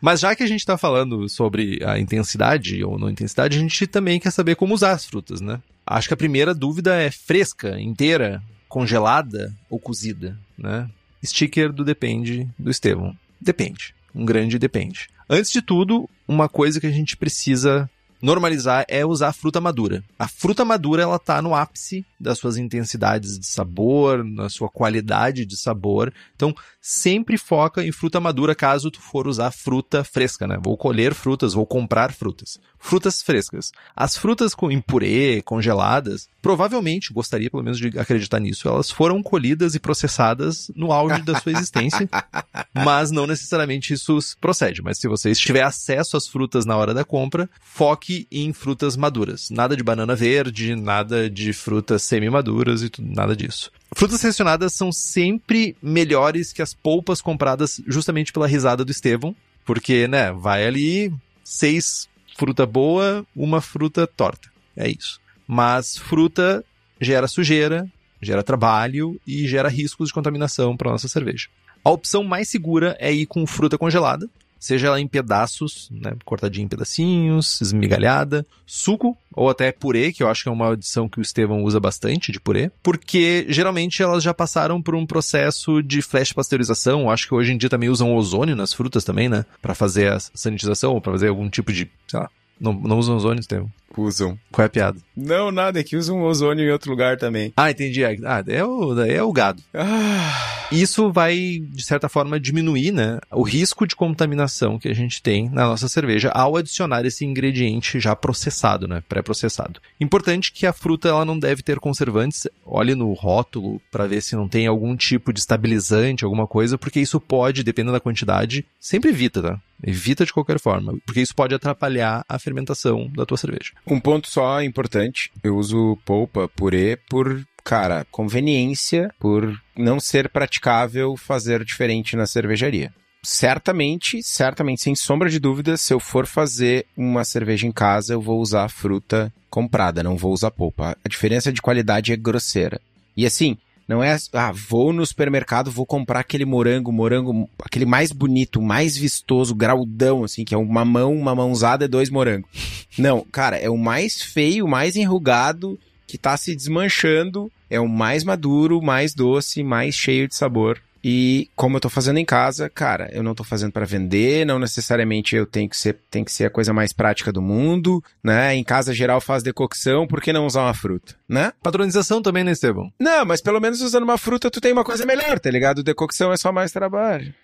[0.00, 3.86] Mas já que a gente tá falando sobre a intensidade ou não intensidade, a gente
[3.86, 5.60] também quer saber como usar as frutas, né?
[5.86, 10.88] Acho que a primeira dúvida é fresca, inteira, congelada ou cozida, né?
[11.24, 13.16] Sticker do depende do Estevão.
[13.40, 13.94] Depende.
[14.14, 15.08] Um grande depende.
[15.30, 17.88] Antes de tudo, uma coisa que a gente precisa
[18.20, 20.02] normalizar é usar fruta madura.
[20.18, 25.44] A fruta madura ela tá no ápice das suas intensidades de sabor, na sua qualidade
[25.44, 26.12] de sabor.
[26.34, 30.58] Então, sempre foca em fruta madura caso tu for usar fruta fresca, né?
[30.60, 32.58] Vou colher frutas, vou comprar frutas.
[32.78, 33.72] Frutas frescas.
[33.94, 39.22] As frutas com em purê, congeladas, provavelmente, gostaria pelo menos de acreditar nisso, elas foram
[39.22, 42.08] colhidas e processadas no auge da sua existência,
[42.72, 44.82] mas não necessariamente isso procede.
[44.82, 49.50] Mas se você tiver acesso às frutas na hora da compra, foque em frutas maduras.
[49.50, 53.70] Nada de banana verde, nada de frutas semi-maduras e tudo, nada disso.
[53.94, 59.34] Frutas selecionadas são sempre melhores que as polpas compradas justamente pela risada do Estevão.
[59.64, 61.12] Porque, né, vai ali
[61.44, 64.48] seis fruta boa, uma fruta torta.
[64.76, 65.20] É isso.
[65.46, 66.64] Mas fruta
[67.00, 67.90] gera sujeira,
[68.22, 71.48] gera trabalho e gera riscos de contaminação para nossa cerveja.
[71.84, 76.64] A opção mais segura é ir com fruta congelada, seja ela em pedaços, né, cortadinha
[76.64, 81.18] em pedacinhos, esmigalhada, suco ou até purê, que eu acho que é uma adição que
[81.18, 86.02] o Estevão usa bastante de purê, porque geralmente elas já passaram por um processo de
[86.02, 89.44] flash pasteurização, eu acho que hoje em dia também usam ozônio nas frutas também, né,
[89.62, 92.28] para fazer a sanitização ou para fazer algum tipo de, sei lá,
[92.60, 93.70] não, não usam ozônio, Estevão.
[94.02, 94.38] Usam.
[94.52, 94.98] Qual é a piada?
[95.16, 97.52] Não, nada, é que usam ozônio em outro lugar também.
[97.56, 98.04] Ah, entendi.
[98.04, 99.62] Ah, é o, é o gado.
[99.74, 105.22] Ah, Isso vai, de certa forma, diminuir, né, o risco de contaminação que a gente
[105.22, 109.80] tem na nossa cerveja ao adicionar esse ingrediente já processado, né, pré-processado.
[110.00, 112.46] Importante que a fruta ela não deve ter conservantes.
[112.64, 117.00] Olhe no rótulo para ver se não tem algum tipo de estabilizante, alguma coisa, porque
[117.00, 119.60] isso pode, dependendo da quantidade, sempre evita, tá?
[119.82, 123.70] Evita de qualquer forma, porque isso pode atrapalhar a fermentação da tua cerveja.
[123.90, 131.16] Um ponto só importante, eu uso polpa, purê, por, cara, conveniência, por não ser praticável
[131.16, 132.92] fazer diferente na cervejaria.
[133.22, 138.20] Certamente, certamente, sem sombra de dúvida, se eu for fazer uma cerveja em casa, eu
[138.20, 140.96] vou usar fruta comprada, não vou usar polpa.
[141.04, 142.80] A diferença de qualidade é grosseira.
[143.16, 148.12] E assim, não é, ah, vou no supermercado, vou comprar aquele morango, morango, aquele mais
[148.12, 152.50] bonito, mais vistoso, graudão, assim, que é uma mão, uma mãozada e dois morangos.
[152.98, 157.88] Não, cara, é o mais feio, o mais enrugado, que tá se desmanchando, é o
[157.88, 160.78] mais maduro, mais doce, mais cheio de sabor.
[161.02, 164.58] E como eu tô fazendo em casa, cara, eu não tô fazendo para vender, não
[164.58, 168.54] necessariamente eu tenho que ser, tem que ser a coisa mais prática do mundo, né?
[168.54, 171.52] Em casa geral faz decocção, por que não usar uma fruta, né?
[171.62, 172.92] Padronização também, né, Estevão?
[172.98, 175.82] Não, mas pelo menos usando uma fruta tu tem uma coisa melhor, tá ligado?
[175.82, 177.34] Decocção é só mais trabalho.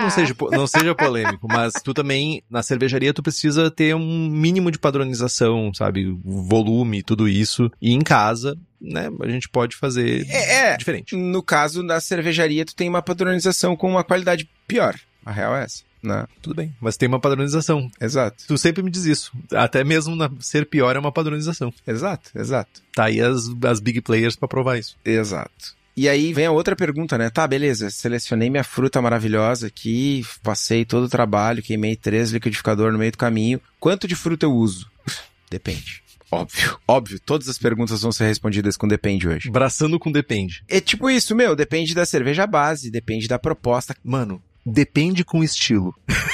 [0.00, 4.70] Não seja, não seja polêmico, mas tu também, na cervejaria, tu precisa ter um mínimo
[4.70, 6.18] de padronização, sabe?
[6.24, 7.70] Volume, tudo isso.
[7.80, 10.76] E em casa, né, a gente pode fazer É, é.
[10.76, 11.14] diferente.
[11.16, 14.98] No caso, na cervejaria, tu tem uma padronização com uma qualidade pior.
[15.24, 16.26] A real é essa, né?
[16.42, 17.88] Tudo bem, mas tem uma padronização.
[18.00, 19.30] Exato, Tu sempre me diz isso.
[19.52, 21.72] Até mesmo ser pior é uma padronização.
[21.86, 22.82] exato, exato.
[22.92, 24.96] Tá aí as, as big players pra provar isso.
[25.04, 25.76] Exato.
[25.96, 27.28] E aí vem a outra pergunta, né?
[27.28, 32.98] Tá, beleza, selecionei minha fruta maravilhosa aqui, passei todo o trabalho, queimei três liquidificadores no
[32.98, 33.60] meio do caminho.
[33.78, 34.90] Quanto de fruta eu uso?
[35.50, 36.02] Depende.
[36.32, 37.20] Óbvio, óbvio.
[37.20, 39.50] Todas as perguntas vão ser respondidas com depende hoje.
[39.50, 40.64] Braçando com depende.
[40.66, 43.94] É tipo isso, meu, depende da cerveja base, depende da proposta.
[44.02, 45.94] Mano, depende com estilo.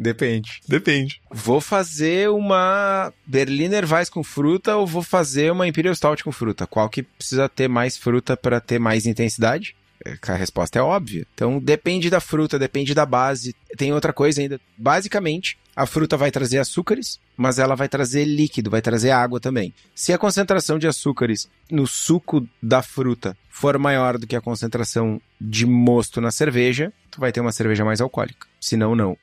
[0.00, 0.62] Depende.
[0.66, 1.20] Depende.
[1.30, 6.66] Vou fazer uma Berliner Weiss com fruta ou vou fazer uma Imperial Stout com fruta?
[6.66, 9.76] Qual que precisa ter mais fruta para ter mais intensidade?
[10.02, 11.26] É, A resposta é óbvia.
[11.34, 13.54] Então depende da fruta, depende da base.
[13.76, 14.58] Tem outra coisa ainda.
[14.74, 19.72] Basicamente, a fruta vai trazer açúcares, mas ela vai trazer líquido, vai trazer água também.
[19.94, 25.20] Se a concentração de açúcares no suco da fruta for maior do que a concentração
[25.40, 28.46] de mosto na cerveja, tu vai ter uma cerveja mais alcoólica.
[28.60, 29.16] Se não, não.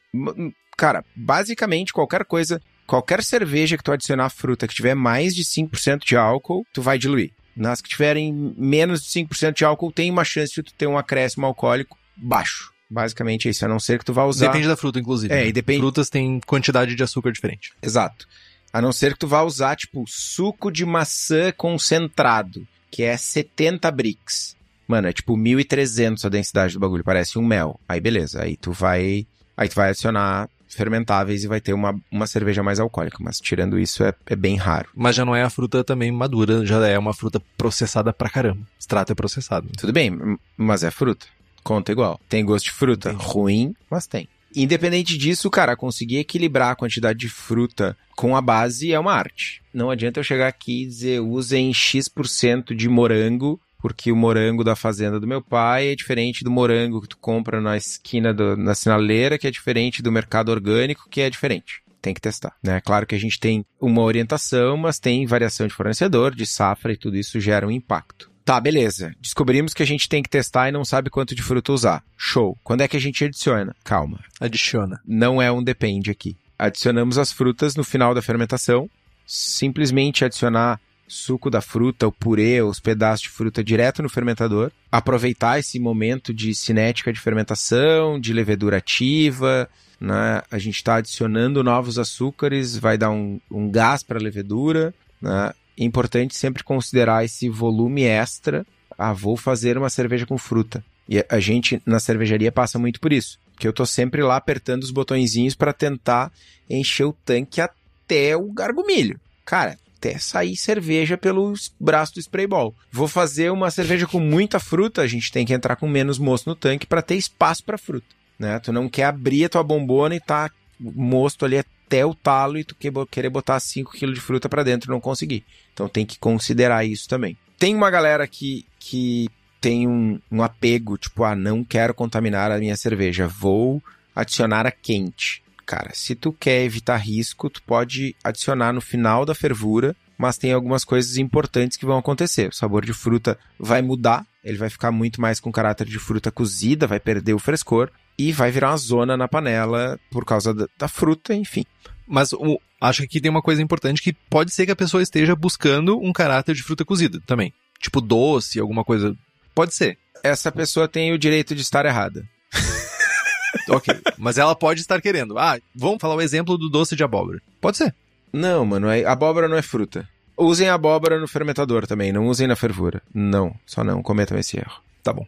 [0.77, 6.05] Cara, basicamente qualquer coisa, qualquer cerveja que tu adicionar fruta que tiver mais de 5%
[6.05, 7.31] de álcool, tu vai diluir.
[7.55, 10.97] Nas que tiverem menos de 5% de álcool, tem uma chance de tu ter um
[10.97, 12.71] acréscimo alcoólico baixo.
[12.89, 14.47] Basicamente é isso, a não ser que tu vá usar...
[14.47, 15.33] Depende da fruta, inclusive.
[15.33, 15.47] É, né?
[15.47, 17.71] e depende- Frutas têm quantidade de açúcar diferente.
[17.81, 18.27] Exato.
[18.71, 23.89] A não ser que tu vá usar, tipo, suco de maçã concentrado, que é 70
[23.91, 24.55] brix.
[24.87, 27.79] Mano, é tipo 1.300 a densidade do bagulho, parece um mel.
[27.87, 32.27] Aí beleza, aí tu vai, aí tu vai adicionar fermentáveis e vai ter uma, uma
[32.27, 34.89] cerveja mais alcoólica, mas tirando isso é, é bem raro.
[34.95, 38.61] Mas já não é a fruta também madura, já é uma fruta processada pra caramba.
[38.79, 39.69] Extrato é processado.
[39.77, 41.25] Tudo bem, mas é fruta.
[41.67, 42.17] Conta igual.
[42.29, 43.11] Tem gosto de fruta.
[43.11, 44.25] Ruim, mas tem.
[44.55, 49.61] Independente disso, cara, conseguir equilibrar a quantidade de fruta com a base é uma arte.
[49.73, 54.77] Não adianta eu chegar aqui e dizer usem X% de morango, porque o morango da
[54.77, 58.73] fazenda do meu pai é diferente do morango que tu compra na esquina do- na
[58.73, 61.81] sinaleira, que é diferente do mercado orgânico, que é diferente.
[62.01, 62.79] Tem que testar, né?
[62.79, 66.97] Claro que a gente tem uma orientação, mas tem variação de fornecedor, de safra e
[66.97, 68.31] tudo isso gera um impacto.
[68.47, 69.13] Tá, beleza.
[69.19, 72.01] Descobrimos que a gente tem que testar e não sabe quanto de fruta usar.
[72.15, 72.57] Show.
[72.63, 73.75] Quando é que a gente adiciona?
[73.83, 74.21] Calma.
[74.39, 75.01] Adiciona.
[75.05, 76.37] Não é um depende aqui.
[76.57, 78.89] Adicionamos as frutas no final da fermentação.
[79.25, 80.79] Simplesmente adicionar
[81.09, 84.71] suco da fruta, o purê, os pedaços de fruta direto no fermentador.
[84.89, 89.69] Aproveitar esse momento de cinética de fermentação, de levedura ativa.
[89.99, 90.41] Né?
[90.49, 94.93] A gente está adicionando novos açúcares, vai dar um, um gás para a levedura.
[95.21, 95.51] Né?
[95.77, 98.65] É importante sempre considerar esse volume extra.
[98.97, 100.83] Ah, vou fazer uma cerveja com fruta.
[101.07, 104.83] E a gente na cervejaria passa muito por isso, que eu tô sempre lá apertando
[104.83, 106.31] os botõezinhos para tentar
[106.69, 109.19] encher o tanque até o gargumilho.
[109.45, 112.75] Cara, até sair cerveja pelo braço do spray ball.
[112.91, 116.49] Vou fazer uma cerveja com muita fruta, a gente tem que entrar com menos mosto
[116.49, 118.59] no tanque para ter espaço para fruta, né?
[118.59, 122.65] Tu não quer abrir a tua bombona e tá mosto ali até o talo e
[122.65, 122.75] tu
[123.09, 125.45] querer botar 5 kg de fruta para dentro e não conseguir.
[125.73, 127.37] Então tem que considerar isso também.
[127.57, 129.29] Tem uma galera que, que
[129.61, 133.81] tem um, um apego, tipo, ah, não quero contaminar a minha cerveja, vou
[134.13, 135.41] adicionar a quente.
[135.65, 140.51] Cara, se tu quer evitar risco, tu pode adicionar no final da fervura, mas tem
[140.51, 142.49] algumas coisas importantes que vão acontecer.
[142.49, 146.31] O sabor de fruta vai mudar, ele vai ficar muito mais com caráter de fruta
[146.31, 150.67] cozida, vai perder o frescor e vai virar uma zona na panela por causa da,
[150.77, 151.63] da fruta, enfim.
[152.07, 155.03] Mas o, acho que aqui tem uma coisa importante que pode ser que a pessoa
[155.03, 157.53] esteja buscando um caráter de fruta cozida também.
[157.79, 159.15] Tipo doce, alguma coisa.
[159.53, 159.97] Pode ser.
[160.23, 162.27] Essa pessoa tem o direito de estar errada.
[163.69, 163.93] ok.
[164.17, 165.37] Mas ela pode estar querendo.
[165.37, 167.41] Ah, vamos falar o exemplo do doce de abóbora.
[167.61, 167.93] Pode ser.
[168.33, 170.07] Não, mano, é, abóbora não é fruta.
[170.35, 173.01] Usem abóbora no fermentador também, não usem na fervura.
[173.13, 174.81] Não, só não cometam esse erro.
[175.01, 175.25] Tá bom.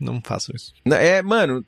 [0.00, 0.72] Não faço isso.
[0.86, 1.64] É, mano,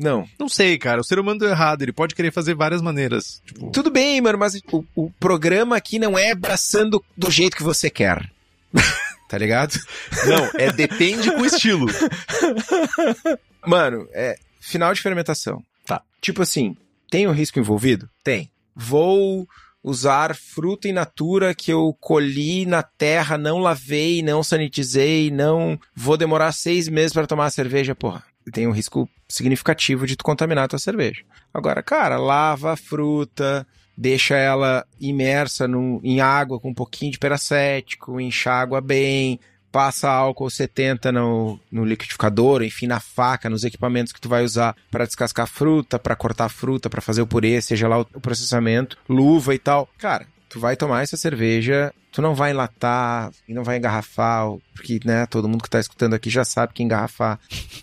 [0.00, 0.26] não.
[0.38, 1.00] Não sei, cara.
[1.00, 1.82] O ser humano deu errado.
[1.82, 3.42] Ele pode querer fazer várias maneiras.
[3.44, 3.70] Tipo...
[3.70, 7.90] Tudo bem, mano, mas o, o programa aqui não é abraçando do jeito que você
[7.90, 8.30] quer.
[9.28, 9.78] tá ligado?
[10.26, 11.86] Não, é depende com o estilo.
[13.66, 15.62] Mano, é final de fermentação.
[15.84, 16.02] Tá.
[16.20, 16.76] Tipo assim,
[17.10, 18.08] tem um risco envolvido?
[18.24, 18.50] Tem.
[18.74, 19.46] Vou
[19.82, 26.16] usar fruta in natura que eu colhi na terra, não lavei, não sanitizei, não vou
[26.16, 28.24] demorar seis meses para tomar a cerveja, porra.
[28.52, 31.22] Tem um risco significativo de tu contaminar a tua cerveja.
[31.52, 37.18] Agora, cara, lava a fruta, deixa ela imersa no, em água com um pouquinho de
[37.18, 39.38] peracético, enxágua bem,
[39.70, 44.74] passa álcool 70 no, no liquidificador, enfim, na faca, nos equipamentos que tu vai usar
[44.90, 48.98] para descascar fruta, para cortar fruta, para fazer o purê, seja lá o, o processamento,
[49.08, 49.88] luva e tal.
[49.98, 55.00] Cara, tu vai tomar essa cerveja, tu não vai enlatar e não vai engarrafar, porque,
[55.04, 57.38] né, todo mundo que tá escutando aqui já sabe que engarrafar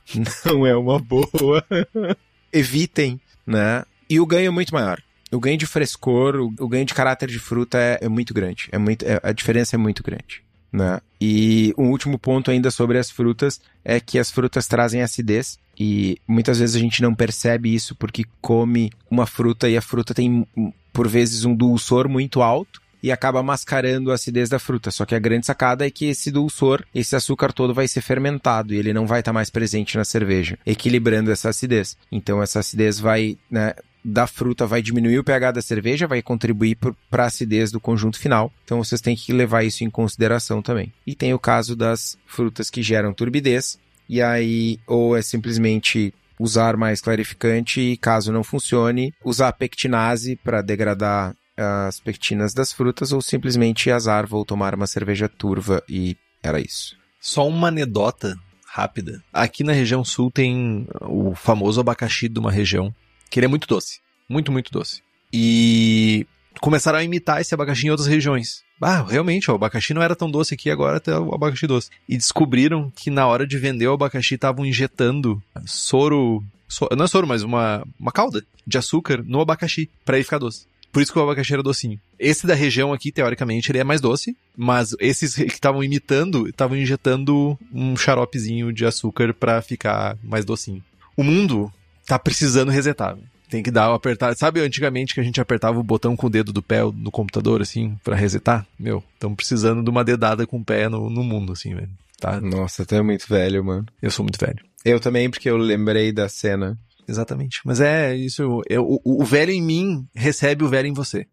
[0.45, 1.65] não é uma boa.
[2.53, 3.83] Evitem, né?
[4.09, 5.01] E o ganho é muito maior.
[5.31, 8.69] O ganho de frescor, o, ganho de caráter de fruta é, é muito grande.
[8.71, 10.99] É muito, é, a diferença é muito grande né?
[11.19, 16.17] E um último ponto ainda sobre as frutas é que as frutas trazem acidez e
[16.27, 20.45] muitas vezes a gente não percebe isso porque come uma fruta e a fruta tem
[20.91, 24.89] por vezes um dulçor muito alto e acaba mascarando a acidez da fruta.
[24.89, 28.73] Só que a grande sacada é que esse dulçor, esse açúcar todo vai ser fermentado
[28.73, 31.95] e ele não vai estar mais presente na cerveja, equilibrando essa acidez.
[32.11, 36.77] Então essa acidez vai, né, da fruta vai diminuir o pH da cerveja, vai contribuir
[37.09, 38.51] para a acidez do conjunto final.
[38.63, 40.91] Então vocês têm que levar isso em consideração também.
[41.05, 43.77] E tem o caso das frutas que geram turbidez,
[44.09, 50.61] e aí ou é simplesmente usar mais clarificante e caso não funcione, usar pectinase para
[50.61, 56.59] degradar as pectinas das frutas ou simplesmente azar, vou tomar uma cerveja turva e era
[56.59, 56.95] isso.
[57.19, 59.23] Só uma anedota rápida.
[59.33, 62.93] Aqui na região sul tem o famoso abacaxi de uma região
[63.29, 63.99] que ele é muito doce.
[64.29, 65.01] Muito, muito doce.
[65.33, 66.27] E
[66.59, 68.63] começaram a imitar esse abacaxi em outras regiões.
[68.81, 71.89] Ah, realmente, o abacaxi não era tão doce aqui, agora tá o abacaxi doce.
[72.07, 77.07] E descobriram que na hora de vender o abacaxi estavam injetando soro, so, não é
[77.07, 80.65] soro, mas uma, uma calda de açúcar no abacaxi para ele ficar doce.
[80.91, 81.99] Por isso que o abacaxi era docinho.
[82.17, 86.77] Esse da região aqui, teoricamente, ele é mais doce, mas esses que estavam imitando, estavam
[86.77, 90.83] injetando um xaropezinho de açúcar para ficar mais docinho.
[91.15, 91.71] O mundo
[92.05, 93.17] tá precisando resetar.
[93.49, 94.35] Tem que dar o apertar.
[94.35, 97.61] Sabe antigamente que a gente apertava o botão com o dedo do pé no computador,
[97.61, 98.65] assim, para resetar?
[98.77, 101.89] Meu, estamos precisando de uma dedada com o pé no, no mundo, assim, velho.
[102.19, 102.41] Tá?
[102.41, 103.85] Nossa, tu é muito velho, mano.
[104.01, 104.59] Eu sou muito velho.
[104.83, 106.77] Eu também, porque eu lembrei da cena.
[107.07, 107.61] Exatamente.
[107.63, 108.61] Mas é isso.
[108.67, 111.25] Eu, o, o velho em mim recebe o velho em você.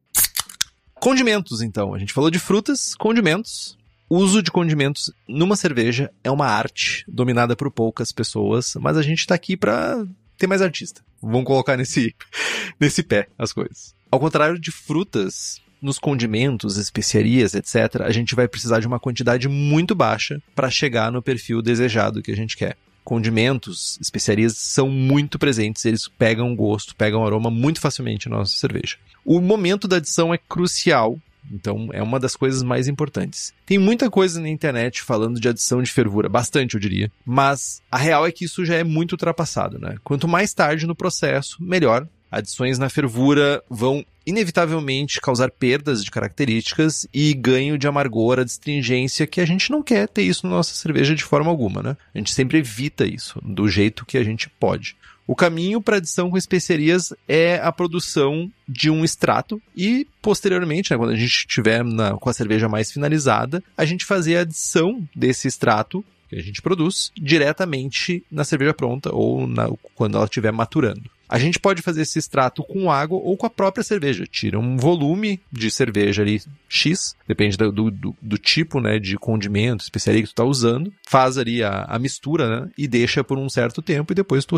[0.94, 1.94] Condimentos, então.
[1.94, 3.76] A gente falou de frutas, condimentos.
[4.08, 9.26] Uso de condimentos numa cerveja é uma arte dominada por poucas pessoas, mas a gente
[9.26, 10.04] tá aqui pra
[10.38, 11.02] ter mais artista.
[11.22, 12.14] Vamos colocar nesse,
[12.78, 13.94] nesse pé as coisas.
[14.10, 19.48] Ao contrário de frutas, nos condimentos, especiarias, etc., a gente vai precisar de uma quantidade
[19.48, 22.76] muito baixa para chegar no perfil desejado que a gente quer.
[23.04, 28.96] Condimentos, especiarias são muito presentes, eles pegam gosto, pegam aroma muito facilmente na nossa cerveja.
[29.22, 31.18] O momento da adição é crucial
[31.50, 33.52] então é uma das coisas mais importantes.
[33.66, 37.98] Tem muita coisa na internet falando de adição de fervura, bastante eu diria, mas a
[37.98, 39.96] real é que isso já é muito ultrapassado, né?
[40.02, 42.06] Quanto mais tarde no processo, melhor.
[42.30, 49.26] Adições na fervura vão inevitavelmente causar perdas de características e ganho de amargor, de astringência,
[49.26, 51.96] que a gente não quer ter isso na nossa cerveja de forma alguma, né?
[52.14, 54.96] A gente sempre evita isso, do jeito que a gente pode.
[55.26, 60.98] O caminho para adição com especiarias é a produção de um extrato e, posteriormente, né,
[60.98, 61.82] quando a gente estiver
[62.20, 66.60] com a cerveja mais finalizada, a gente fazer a adição desse extrato que a gente
[66.60, 71.10] produz diretamente na cerveja pronta ou na, quando ela estiver maturando.
[71.28, 74.26] A gente pode fazer esse extrato com água ou com a própria cerveja.
[74.26, 79.82] Tira um volume de cerveja ali X, depende do, do, do tipo né, de condimento,
[79.82, 80.92] especiaria que tu está usando.
[81.08, 84.56] Faz ali a, a mistura né, e deixa por um certo tempo e depois tu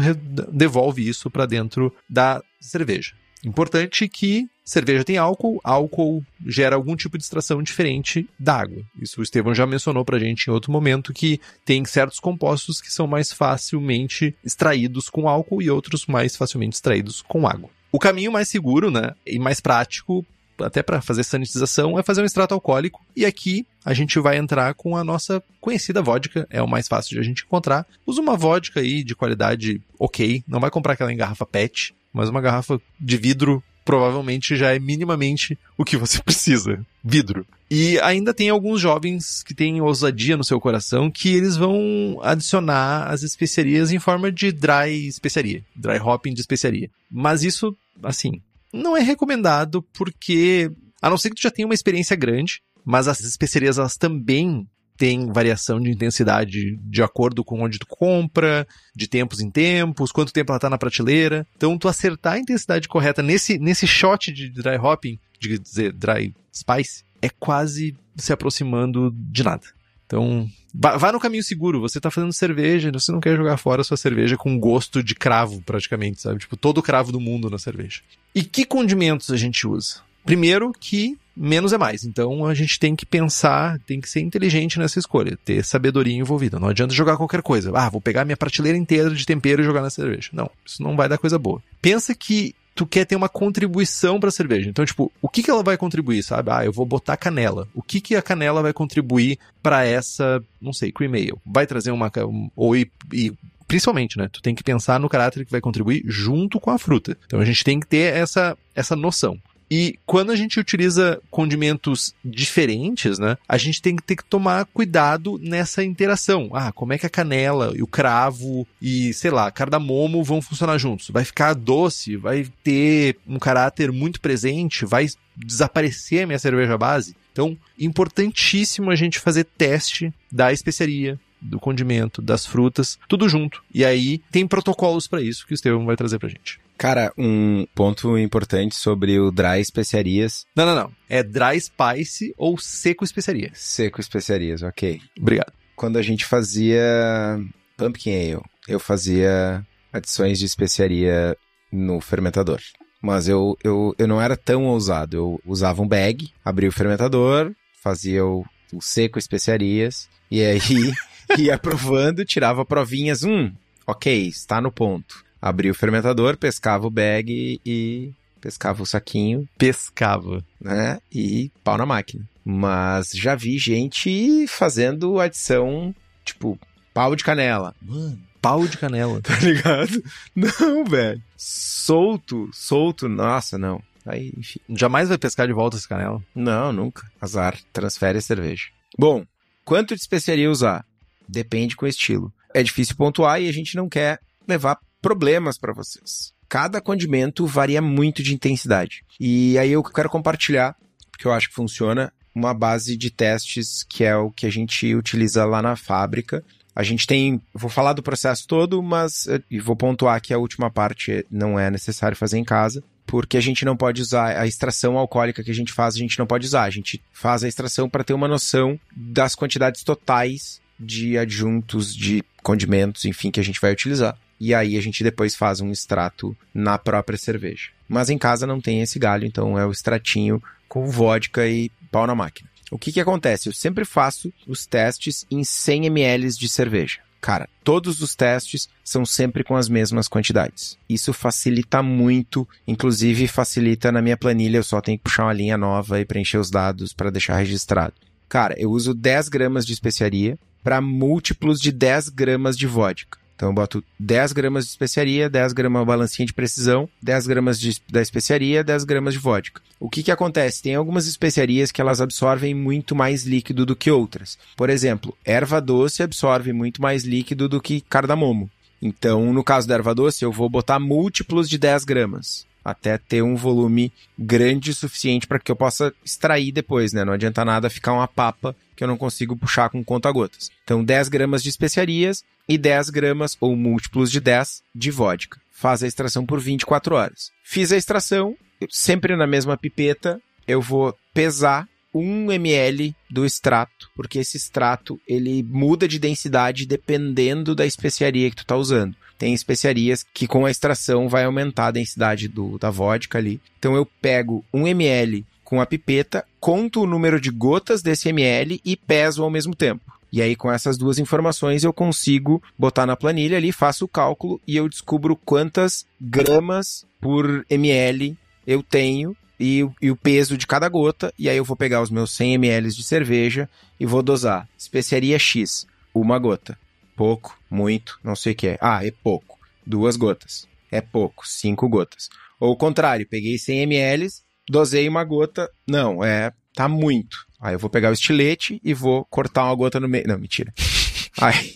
[0.53, 3.15] devolve isso para dentro da cerveja.
[3.45, 8.83] Importante que cerveja tem álcool, álcool gera algum tipo de extração diferente da água.
[9.01, 12.93] Isso o Estevão já mencionou pra gente em outro momento que tem certos compostos que
[12.93, 17.71] são mais facilmente extraídos com álcool e outros mais facilmente extraídos com água.
[17.93, 20.27] O caminho mais seguro, né, e mais prático
[20.59, 23.05] até para fazer sanitização, é fazer um extrato alcoólico.
[23.15, 27.15] E aqui a gente vai entrar com a nossa conhecida vodka, é o mais fácil
[27.15, 27.87] de a gente encontrar.
[28.07, 32.29] Usa uma vodka aí de qualidade ok, não vai comprar aquela em garrafa PET, mas
[32.29, 36.85] uma garrafa de vidro provavelmente já é minimamente o que você precisa.
[37.03, 37.47] Vidro.
[37.71, 43.07] E ainda tem alguns jovens que têm ousadia no seu coração que eles vão adicionar
[43.09, 46.91] as especiarias em forma de dry especiaria, dry hopping de especiaria.
[47.11, 50.71] Mas isso, assim, não é recomendado porque,
[51.01, 54.67] a não ser que tu já tenha uma experiência grande, mas as especiarias elas também
[54.97, 60.33] tem variação de intensidade de acordo com onde tu compra, de tempos em tempos, quanto
[60.33, 61.47] tempo ela tá na prateleira.
[61.57, 66.35] Então, tu acertar a intensidade correta nesse, nesse shot de dry hopping, de dizer dry
[66.53, 69.65] spice, é quase se aproximando de nada.
[70.07, 71.81] Então, vá no caminho seguro.
[71.81, 75.15] Você tá fazendo cerveja, você não quer jogar fora a sua cerveja com gosto de
[75.15, 76.39] cravo, praticamente, sabe?
[76.39, 78.03] Tipo, todo cravo do mundo na cerveja.
[78.35, 80.01] E que condimentos a gente usa?
[80.27, 82.05] Primeiro que menos é mais.
[82.05, 86.59] Então a gente tem que pensar, tem que ser inteligente nessa escolha, ter sabedoria envolvida.
[86.59, 87.71] Não adianta jogar qualquer coisa.
[87.75, 90.31] Ah, vou pegar minha prateleira inteira de tempero e jogar na cerveja.
[90.33, 91.63] Não, isso não vai dar coisa boa.
[91.81, 94.69] Pensa que tu quer ter uma contribuição para a cerveja.
[94.69, 96.51] Então, tipo, o que que ela vai contribuir, sabe?
[96.51, 97.67] Ah, eu vou botar canela.
[97.75, 101.33] O que que a canela vai contribuir para essa, não sei, cream ale?
[101.45, 103.33] Vai trazer uma um, ou e, e
[103.67, 104.29] principalmente, né?
[104.31, 107.17] Tu tem que pensar no caráter que vai contribuir junto com a fruta.
[107.27, 109.39] Então a gente tem que ter essa essa noção.
[109.71, 114.65] E quando a gente utiliza condimentos diferentes, né, a gente tem que ter que tomar
[114.67, 116.51] cuidado nessa interação.
[116.53, 120.79] Ah, como é que a canela e o cravo e, sei lá, cardamomo vão funcionar
[120.79, 121.11] juntos?
[121.11, 122.17] Vai ficar doce?
[122.17, 124.85] Vai ter um caráter muito presente?
[124.85, 125.07] Vai
[125.37, 127.17] desaparecer a minha cerveja base?
[127.33, 133.63] Então, importantíssimo a gente fazer teste da especiaria, do condimento, das frutas, tudo junto.
[133.73, 136.59] E aí tem protocolos para isso que o Estevam vai trazer pra gente.
[136.79, 140.45] Cara, um ponto importante sobre o dry especiarias.
[140.55, 140.93] Não, não, não.
[141.09, 143.51] É dry spice ou seco especiaria.
[143.55, 145.01] Seco especiarias, ok.
[145.19, 145.53] Obrigado.
[145.75, 147.39] Quando a gente fazia
[147.77, 151.37] pumpkin ale, eu fazia adições de especiaria
[151.73, 152.61] no fermentador.
[153.01, 155.17] Mas eu, eu, eu não era tão ousado.
[155.17, 160.61] Eu usava um bag, abria o fermentador, fazia o, o seco especiarias, e aí
[161.39, 163.23] ia provando, tirava provinhas.
[163.23, 163.53] Hum,
[163.87, 169.49] ok, está no ponto abria o fermentador, pescava o bag e pescava o saquinho.
[169.59, 170.43] Pescava.
[170.61, 170.99] Né?
[171.13, 172.25] E pau na máquina.
[172.45, 176.59] Mas já vi gente fazendo adição, tipo,
[176.95, 177.75] pau de canela.
[177.83, 179.21] Mano, pau de canela.
[179.27, 180.03] Tá ligado?
[180.35, 181.23] Não, velho.
[181.37, 183.09] Solto, solto.
[183.09, 183.83] Nossa, não.
[184.07, 184.61] Aí, enfim.
[184.69, 186.23] Jamais vai pescar de volta esse canela?
[186.33, 187.03] Não, nunca.
[187.21, 187.59] Azar.
[187.73, 188.67] Transfere a cerveja.
[188.97, 189.27] Bom,
[189.65, 190.87] quanto de especiaria usar?
[191.29, 192.33] Depende com o estilo.
[192.55, 196.33] É difícil pontuar e a gente não quer levar problemas para vocês.
[196.49, 199.05] Cada condimento varia muito de intensidade.
[199.21, 200.75] E aí eu quero compartilhar,
[201.13, 204.93] porque eu acho que funciona, uma base de testes que é o que a gente
[204.97, 206.45] utiliza lá na fábrica.
[206.75, 210.39] A gente tem, vou falar do processo todo, mas eh, e vou pontuar que a
[210.39, 214.45] última parte não é necessário fazer em casa, porque a gente não pode usar a
[214.45, 216.65] extração alcoólica que a gente faz, a gente não pode usar.
[216.65, 222.25] A gente faz a extração para ter uma noção das quantidades totais de adjuntos, de
[222.43, 226.37] condimentos, enfim, que a gente vai utilizar e aí a gente depois faz um extrato
[226.53, 227.71] na própria cerveja.
[227.89, 232.07] Mas em casa não tem esse galho, então é o extratinho com vodka e pau
[232.07, 232.49] na máquina.
[232.71, 233.49] O que que acontece?
[233.49, 236.99] Eu sempre faço os testes em 100 ml de cerveja.
[237.21, 240.79] Cara, todos os testes são sempre com as mesmas quantidades.
[240.89, 245.57] Isso facilita muito, inclusive facilita na minha planilha, eu só tenho que puxar uma linha
[245.57, 247.95] nova e preencher os dados para deixar registrado.
[248.29, 253.19] Cara, eu uso 10 gramas de especiaria para múltiplos de 10 gramas de vodka.
[253.37, 257.81] Então eu boto 10 gramas de especiaria, 10 gramas balancinha de precisão, 10 gramas de,
[257.89, 259.61] da especiaria, 10 gramas de vodka.
[259.79, 260.63] O que que acontece?
[260.63, 264.39] Tem algumas especiarias que elas absorvem muito mais líquido do que outras.
[264.57, 268.51] Por exemplo, erva doce absorve muito mais líquido do que cardamomo.
[268.81, 273.23] Então, no caso da erva doce, eu vou botar múltiplos de 10 gramas até ter
[273.23, 277.05] um volume grande o suficiente para que eu possa extrair depois, né?
[277.05, 280.51] Não adianta nada ficar uma papa que eu não consigo puxar com conta-gotas.
[280.63, 285.41] Então, 10 gramas de especiarias e 10 gramas ou múltiplos de 10 de vodka.
[285.51, 287.31] Faz a extração por 24 horas.
[287.43, 288.37] Fiz a extração,
[288.71, 295.43] sempre na mesma pipeta, eu vou pesar 1 ml do extrato, porque esse extrato ele
[295.43, 298.95] muda de densidade dependendo da especiaria que tu tá usando.
[299.19, 303.41] Tem especiarias que com a extração vai aumentar a densidade do, da vodka ali.
[303.59, 308.61] Então eu pego 1 ml com a pipeta, conto o número de gotas desse ml
[308.65, 309.83] e peso ao mesmo tempo.
[310.13, 314.41] E aí, com essas duas informações, eu consigo botar na planilha ali, faço o cálculo
[314.47, 318.17] e eu descubro quantas gramas por ml
[318.47, 321.13] eu tenho e, e, o peso de cada gota.
[321.19, 324.49] E aí eu vou pegar os meus 100 ml de cerveja e vou dosar.
[324.57, 326.57] Especiaria X, uma gota.
[326.95, 328.59] Pouco, muito, não sei o que é.
[328.61, 329.37] Ah, é pouco.
[329.67, 330.47] Duas gotas.
[330.71, 332.09] É pouco, cinco gotas.
[332.39, 334.07] Ou o contrário, peguei 100 ml,
[334.49, 335.51] dosei uma gota.
[335.67, 337.27] Não, é, tá muito.
[337.41, 340.07] Aí eu vou pegar o estilete e vou cortar uma gota no meio.
[340.07, 340.53] Não, mentira.
[341.21, 341.53] Ai.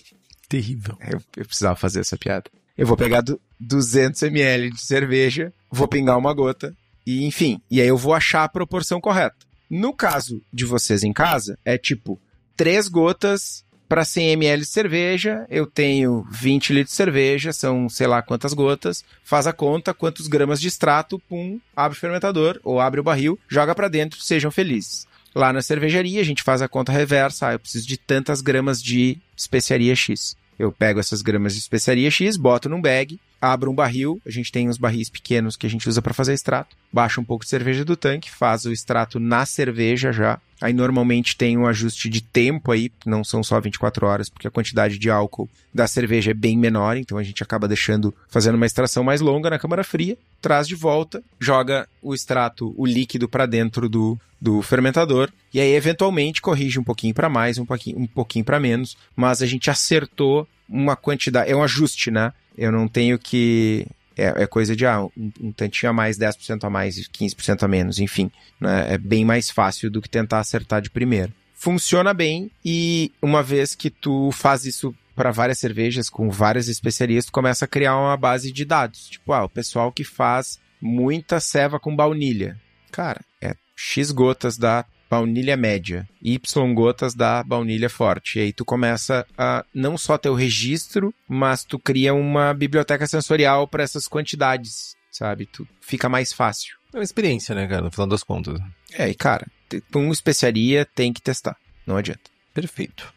[0.49, 0.97] Terrível.
[1.01, 2.51] Eu, eu precisava fazer essa piada.
[2.77, 6.75] Eu vou pegar do, 200 ml de cerveja, vou pingar uma gota,
[7.07, 7.61] e enfim.
[7.71, 9.37] E aí eu vou achar a proporção correta.
[9.69, 12.19] No caso de vocês em casa, é tipo
[12.57, 18.07] três gotas para 100 ml de cerveja, eu tenho 20 litros de cerveja, são sei
[18.07, 22.81] lá quantas gotas, faz a conta, quantos gramas de extrato, pum, abre o fermentador ou
[22.81, 25.09] abre o barril, joga para dentro, sejam felizes.
[25.35, 28.81] Lá na cervejaria a gente faz a conta reversa, ah, eu preciso de tantas gramas
[28.81, 30.37] de especiaria X.
[30.57, 34.53] Eu pego essas gramas de especiaria X, boto num bag, abro um barril, a gente
[34.53, 37.51] tem uns barris pequenos que a gente usa para fazer extrato, baixa um pouco de
[37.51, 40.39] cerveja do tanque, faz o extrato na cerveja já.
[40.61, 44.51] Aí normalmente tem um ajuste de tempo aí, não são só 24 horas, porque a
[44.51, 48.67] quantidade de álcool da cerveja é bem menor, então a gente acaba deixando, fazendo uma
[48.67, 53.47] extração mais longa na câmara fria, traz de volta, joga o extrato, o líquido para
[53.47, 58.07] dentro do, do fermentador, e aí eventualmente corrige um pouquinho para mais, um pouquinho, um
[58.07, 62.35] pouquinho para menos, mas a gente acertou uma quantidade, é um ajuste, né?
[62.61, 63.87] Eu não tenho que.
[64.15, 67.69] É, é coisa de ah, um, um tantinho a mais, 10% a mais, 15% a
[67.69, 68.31] menos, enfim.
[68.61, 68.93] Né?
[68.93, 71.33] É bem mais fácil do que tentar acertar de primeiro.
[71.55, 77.27] Funciona bem e uma vez que tu faz isso para várias cervejas com várias especiarias,
[77.27, 79.09] tu começa a criar uma base de dados.
[79.09, 82.61] Tipo, ah, o pessoal que faz muita ceva com baunilha.
[82.91, 88.39] Cara, é X gotas da baunilha média, Y gotas da baunilha forte.
[88.39, 93.07] E aí tu começa a não só ter o registro, mas tu cria uma biblioteca
[93.07, 95.47] sensorial para essas quantidades, sabe?
[95.47, 96.77] Tu fica mais fácil.
[96.95, 98.61] É uma experiência, né, cara, no final das contas.
[98.93, 99.47] É, e cara,
[99.95, 102.31] uma especiaria tem que testar, não adianta.
[102.55, 103.13] Perfeito.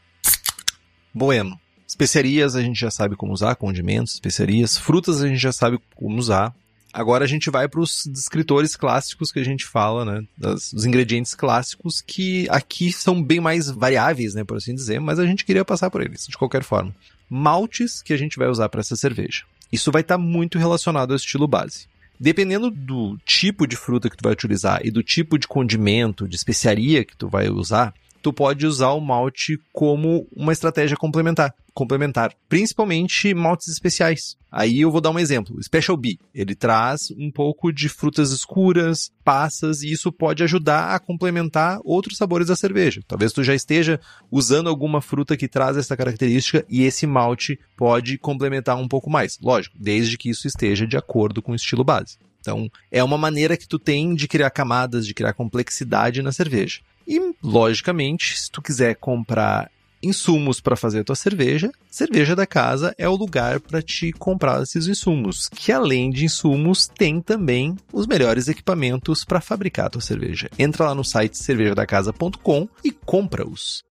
[1.13, 1.59] Bueno.
[1.85, 4.79] Especiarias a gente já sabe como usar, condimentos, especiarias.
[4.79, 6.51] Frutas a gente já sabe como usar.
[6.93, 10.27] Agora a gente vai para os descritores clássicos que a gente fala, né?
[10.37, 14.43] Das, dos ingredientes clássicos que aqui são bem mais variáveis, né?
[14.43, 16.95] Por assim dizer, mas a gente queria passar por eles, de qualquer forma.
[17.27, 19.43] Maltes que a gente vai usar para essa cerveja.
[19.71, 21.87] Isso vai estar tá muito relacionado ao estilo base.
[22.19, 26.35] Dependendo do tipo de fruta que tu vai utilizar e do tipo de condimento, de
[26.35, 27.91] especiaria que tu vai usar,
[28.23, 34.37] tu pode usar o malte como uma estratégia complementar, complementar, principalmente maltes especiais.
[34.49, 39.11] Aí eu vou dar um exemplo, Special B, ele traz um pouco de frutas escuras,
[39.25, 43.01] passas, e isso pode ajudar a complementar outros sabores da cerveja.
[43.07, 43.99] Talvez tu já esteja
[44.31, 49.37] usando alguma fruta que traz essa característica e esse malte pode complementar um pouco mais.
[49.41, 52.17] Lógico, desde que isso esteja de acordo com o estilo base.
[52.39, 56.81] Então, é uma maneira que tu tem de criar camadas, de criar complexidade na cerveja.
[57.07, 59.69] E, logicamente, se tu quiser comprar
[60.03, 64.61] insumos para fazer a tua cerveja, cerveja da casa é o lugar para te comprar
[64.61, 70.01] esses insumos, que além de insumos, tem também os melhores equipamentos para fabricar a tua
[70.01, 70.49] cerveja.
[70.59, 73.81] Entra lá no site cervejadacasa.com e compra-os.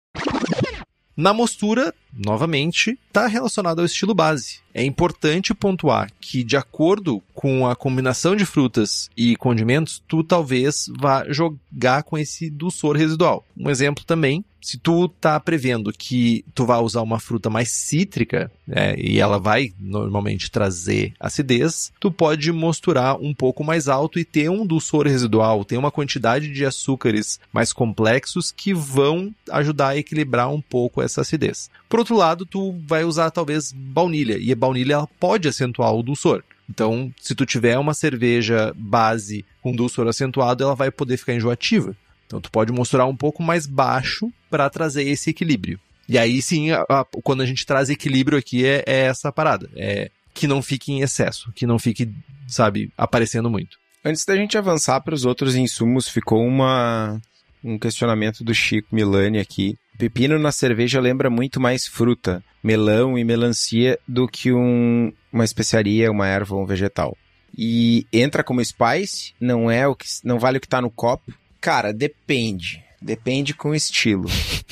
[1.16, 4.60] Na mostura, novamente, está relacionado ao estilo base.
[4.72, 10.90] É importante pontuar que, de acordo com a combinação de frutas e condimentos, tu talvez
[10.98, 13.44] vá jogar com esse dulçor residual.
[13.56, 18.50] Um exemplo também se tu tá prevendo que tu vai usar uma fruta mais cítrica,
[18.66, 24.24] né, e ela vai normalmente trazer acidez, tu pode mosturar um pouco mais alto e
[24.24, 29.96] ter um dulçor residual, ter uma quantidade de açúcares mais complexos que vão ajudar a
[29.96, 31.68] equilibrar um pouco essa acidez.
[31.88, 36.02] Por outro lado, tu vai usar talvez baunilha, e a baunilha ela pode acentuar o
[36.02, 36.42] dulçor.
[36.70, 41.94] Então, se tu tiver uma cerveja base com dulçor acentuado, ela vai poder ficar enjoativa.
[42.32, 45.78] Então tu pode mostrar um pouco mais baixo para trazer esse equilíbrio.
[46.08, 49.68] E aí sim, a, a, quando a gente traz equilíbrio aqui é, é, essa parada.
[49.76, 52.10] É que não fique em excesso, que não fique,
[52.46, 53.76] sabe, aparecendo muito.
[54.02, 57.20] Antes da gente avançar para os outros insumos, ficou uma,
[57.62, 59.76] um questionamento do Chico Milani aqui.
[59.98, 66.10] Pepino na cerveja lembra muito mais fruta, melão e melancia do que um, uma especiaria,
[66.10, 67.14] uma erva ou um vegetal.
[67.56, 71.30] E entra como spice, não é o que não vale o que está no copo,
[71.62, 72.82] Cara, depende.
[73.00, 74.28] Depende com o estilo.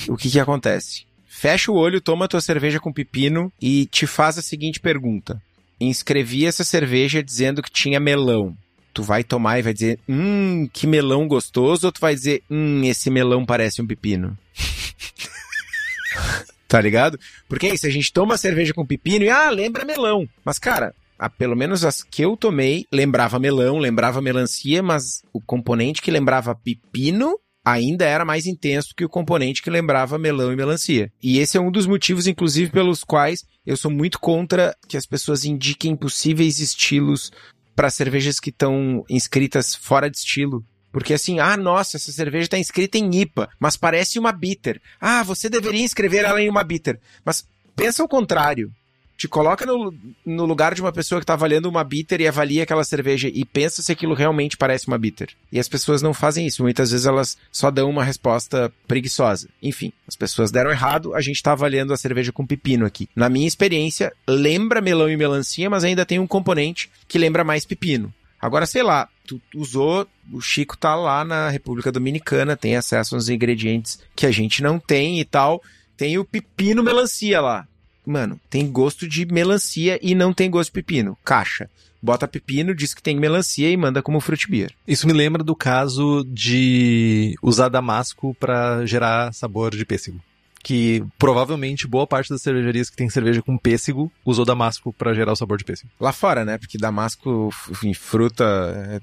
[0.09, 1.07] o que que acontece?
[1.25, 5.41] Fecha o olho, toma tua cerveja com pepino e te faz a seguinte pergunta.
[5.81, 8.57] Inscrevi essa cerveja dizendo que tinha melão.
[8.93, 12.83] Tu vai tomar e vai dizer, hum, que melão gostoso, ou tu vai dizer, hum,
[12.85, 14.37] esse melão parece um pepino?
[16.67, 17.21] tá ligado?
[17.49, 20.29] Porque é isso, a gente toma cerveja com pepino e, ah, lembra melão.
[20.45, 25.41] Mas, cara, a, pelo menos as que eu tomei, lembrava melão, lembrava melancia, mas o
[25.41, 30.57] componente que lembrava pepino ainda era mais intenso que o componente que lembrava melão e
[30.57, 31.13] melancia.
[31.23, 35.05] E esse é um dos motivos, inclusive, pelos quais eu sou muito contra que as
[35.05, 37.31] pessoas indiquem possíveis estilos
[37.77, 40.65] para cervejas que estão inscritas fora de estilo.
[40.91, 44.81] Porque assim, ah, nossa, essa cerveja está inscrita em IPA, mas parece uma bitter.
[44.99, 46.99] Ah, você deveria inscrever ela em uma bitter.
[47.25, 47.47] Mas
[47.77, 48.73] pensa o contrário
[49.21, 49.93] te coloca no,
[50.25, 53.45] no lugar de uma pessoa que tá avaliando uma bitter e avalia aquela cerveja e
[53.45, 55.29] pensa se aquilo realmente parece uma bitter.
[55.53, 56.63] E as pessoas não fazem isso.
[56.63, 59.51] Muitas vezes elas só dão uma resposta preguiçosa.
[59.63, 63.11] Enfim, as pessoas deram errado, a gente tá avaliando a cerveja com pepino aqui.
[63.15, 67.67] Na minha experiência, lembra melão e melancia, mas ainda tem um componente que lembra mais
[67.67, 68.15] pepino.
[68.41, 73.29] Agora, sei lá, tu usou, o Chico tá lá na República Dominicana, tem acesso aos
[73.29, 75.63] ingredientes que a gente não tem e tal.
[75.95, 77.67] Tem o pepino melancia lá
[78.11, 81.17] mano, tem gosto de melancia e não tem gosto de pepino.
[81.25, 81.71] Caixa.
[82.03, 84.73] Bota pepino, diz que tem melancia e manda como fruit beer.
[84.89, 90.19] Isso me lembra do caso de usar damasco para gerar sabor de pêssego.
[90.63, 95.33] Que provavelmente boa parte das cervejarias que tem cerveja com pêssego usou damasco para gerar
[95.33, 95.91] o sabor de pêssego.
[95.99, 96.59] Lá fora, né?
[96.59, 97.51] Porque damasco
[97.83, 98.45] em fruta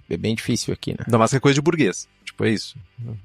[0.10, 1.06] é, é bem difícil aqui, né?
[1.08, 2.08] Damasco é coisa de burguês.
[2.26, 2.76] Tipo, é isso.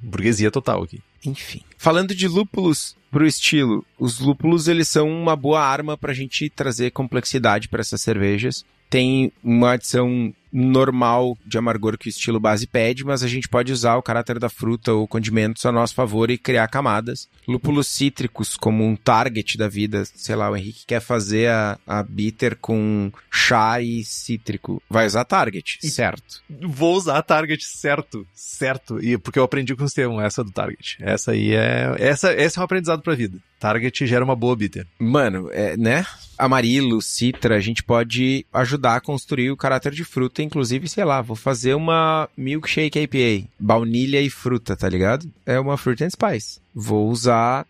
[0.02, 1.00] Burguesia total aqui.
[1.24, 1.62] Enfim.
[1.76, 6.90] Falando de lúpulos pro estilo, os lúpulos eles são uma boa arma pra gente trazer
[6.90, 8.64] complexidade para essas cervejas.
[8.88, 13.72] Tem uma adição normal de amargor que o estilo base pede, mas a gente pode
[13.72, 17.28] usar o caráter da fruta ou condimentos a nosso favor e criar camadas.
[17.48, 22.02] Lúpulos cítricos como um target da vida, sei lá, o Henrique quer fazer a, a
[22.02, 24.82] bitter com chá e cítrico.
[24.90, 26.42] Vai usar target, certo?
[26.48, 29.02] Vou usar target, certo, certo.
[29.02, 30.98] E porque eu aprendi com o Estevão essa do target.
[31.00, 33.38] Essa aí é essa esse é um aprendizado pra vida.
[33.62, 34.84] Target gera uma boa bitter.
[34.98, 36.04] Mano, é, né?
[36.36, 41.22] Amarilo, citra, a gente pode ajudar a construir o caráter de fruta, inclusive, sei lá,
[41.22, 45.30] vou fazer uma milkshake IPA, baunilha e fruta, tá ligado?
[45.46, 46.58] É uma fruit and spice.
[46.74, 47.64] Vou usar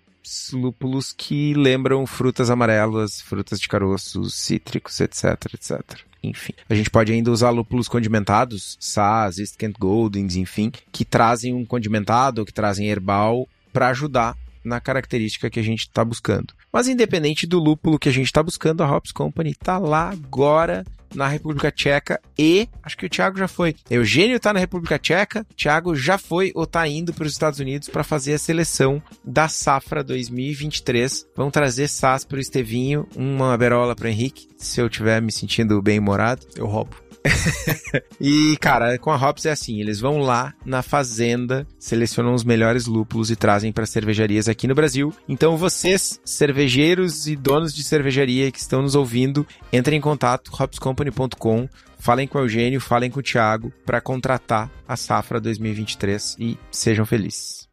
[0.54, 5.82] lúpulos que lembram frutas amarelas, frutas de caroços, cítricos, etc, etc.
[6.22, 11.52] Enfim, a gente pode ainda usar lúpulos condimentados, Saaz, East Kent Goldings, enfim, que trazem
[11.52, 16.54] um condimentado, que trazem herbal para ajudar na característica que a gente está buscando.
[16.72, 20.84] Mas independente do lúpulo que a gente está buscando, a Hops Company está lá agora
[21.14, 23.76] na República Tcheca e acho que o Thiago já foi.
[23.90, 27.88] Eugênio está na República Tcheca, Thiago já foi ou está indo para os Estados Unidos
[27.88, 31.26] para fazer a seleção da safra 2023.
[31.36, 34.48] Vão trazer SAS para o Estevinho, uma berola para Henrique.
[34.56, 37.01] Se eu estiver me sentindo bem humorado, eu roubo.
[38.20, 42.86] e, cara, com a Hops é assim: eles vão lá na fazenda, selecionam os melhores
[42.86, 45.14] lúpulos e trazem para cervejarias aqui no Brasil.
[45.28, 51.68] Então, vocês, cervejeiros e donos de cervejaria que estão nos ouvindo, entrem em contato, hopscompany.com.
[51.98, 57.06] Falem com o Eugênio, falem com o Thiago para contratar a safra 2023 e sejam
[57.06, 57.68] felizes.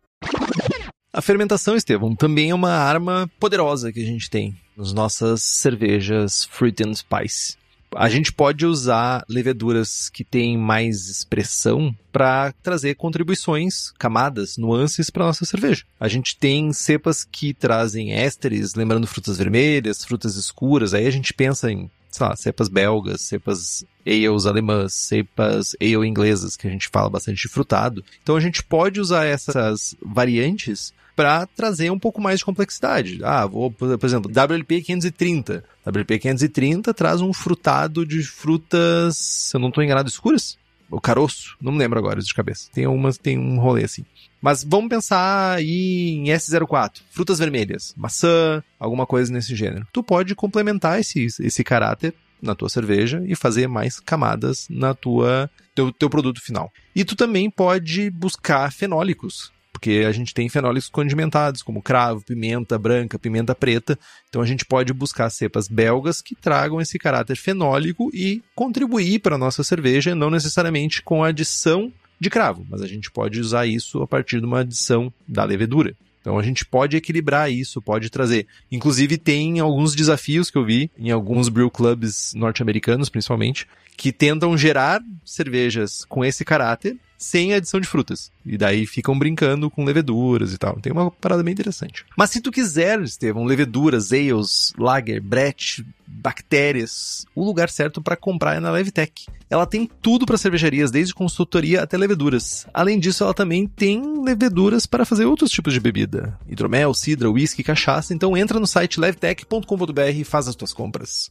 [1.12, 6.46] A fermentação, Estevam, também é uma arma poderosa que a gente tem nas nossas cervejas
[6.46, 7.59] Fruit and Spice
[7.96, 15.26] a gente pode usar leveduras que têm mais expressão para trazer contribuições, camadas, nuances para
[15.26, 15.84] nossa cerveja.
[16.00, 20.94] A gente tem cepas que trazem ésteres, lembrando frutas vermelhas, frutas escuras.
[20.94, 26.58] Aí a gente pensa em sei lá, cepas belgas, cepas ales alemãs, cepas ale inglesas,
[26.58, 28.04] que a gente fala bastante de frutado.
[28.24, 33.20] Então a gente pode usar essas variantes para trazer um pouco mais de complexidade.
[33.26, 35.66] Ah, vou, por exemplo, WLP 530.
[35.86, 40.58] WLP 530 traz um frutado de frutas, se eu não estou enganado, escuras?
[40.90, 42.70] O caroço, não me lembro agora de cabeça.
[42.72, 44.06] Tem umas, tem um rolê assim.
[44.42, 49.86] Mas vamos pensar aí em S04, frutas vermelhas, maçã, alguma coisa nesse gênero.
[49.92, 55.50] Tu pode complementar esse, esse caráter na tua cerveja e fazer mais camadas na tua
[55.76, 56.72] teu, teu produto final.
[56.96, 62.78] E tu também pode buscar fenólicos, porque a gente tem fenólicos condimentados, como cravo, pimenta
[62.78, 63.98] branca, pimenta preta.
[64.28, 69.36] Então a gente pode buscar cepas belgas que tragam esse caráter fenólico e contribuir para
[69.36, 73.66] a nossa cerveja, não necessariamente com a adição de cravo, mas a gente pode usar
[73.66, 75.96] isso a partir de uma adição da levedura.
[76.20, 78.48] Então a gente pode equilibrar isso, pode trazer.
[78.70, 83.66] Inclusive tem alguns desafios que eu vi em alguns brew clubs norte-americanos, principalmente,
[83.96, 88.32] que tentam gerar cervejas com esse caráter sem adição de frutas.
[88.46, 90.80] E daí ficam brincando com leveduras e tal.
[90.80, 92.06] Tem uma parada bem interessante.
[92.18, 98.56] Mas se tu quiser, Estevão, leveduras, ales, lager, brett, bactérias, o lugar certo para comprar
[98.56, 99.28] é na Levtech.
[99.50, 102.66] Ela tem tudo para cervejarias, desde consultoria até leveduras.
[102.74, 106.40] Além disso, ela também tem leveduras para fazer outros tipos de bebida.
[106.48, 108.14] Hidromel, cidra, whisky, cachaça.
[108.14, 111.30] Então entra no site levtech.com.br e faz as tuas compras.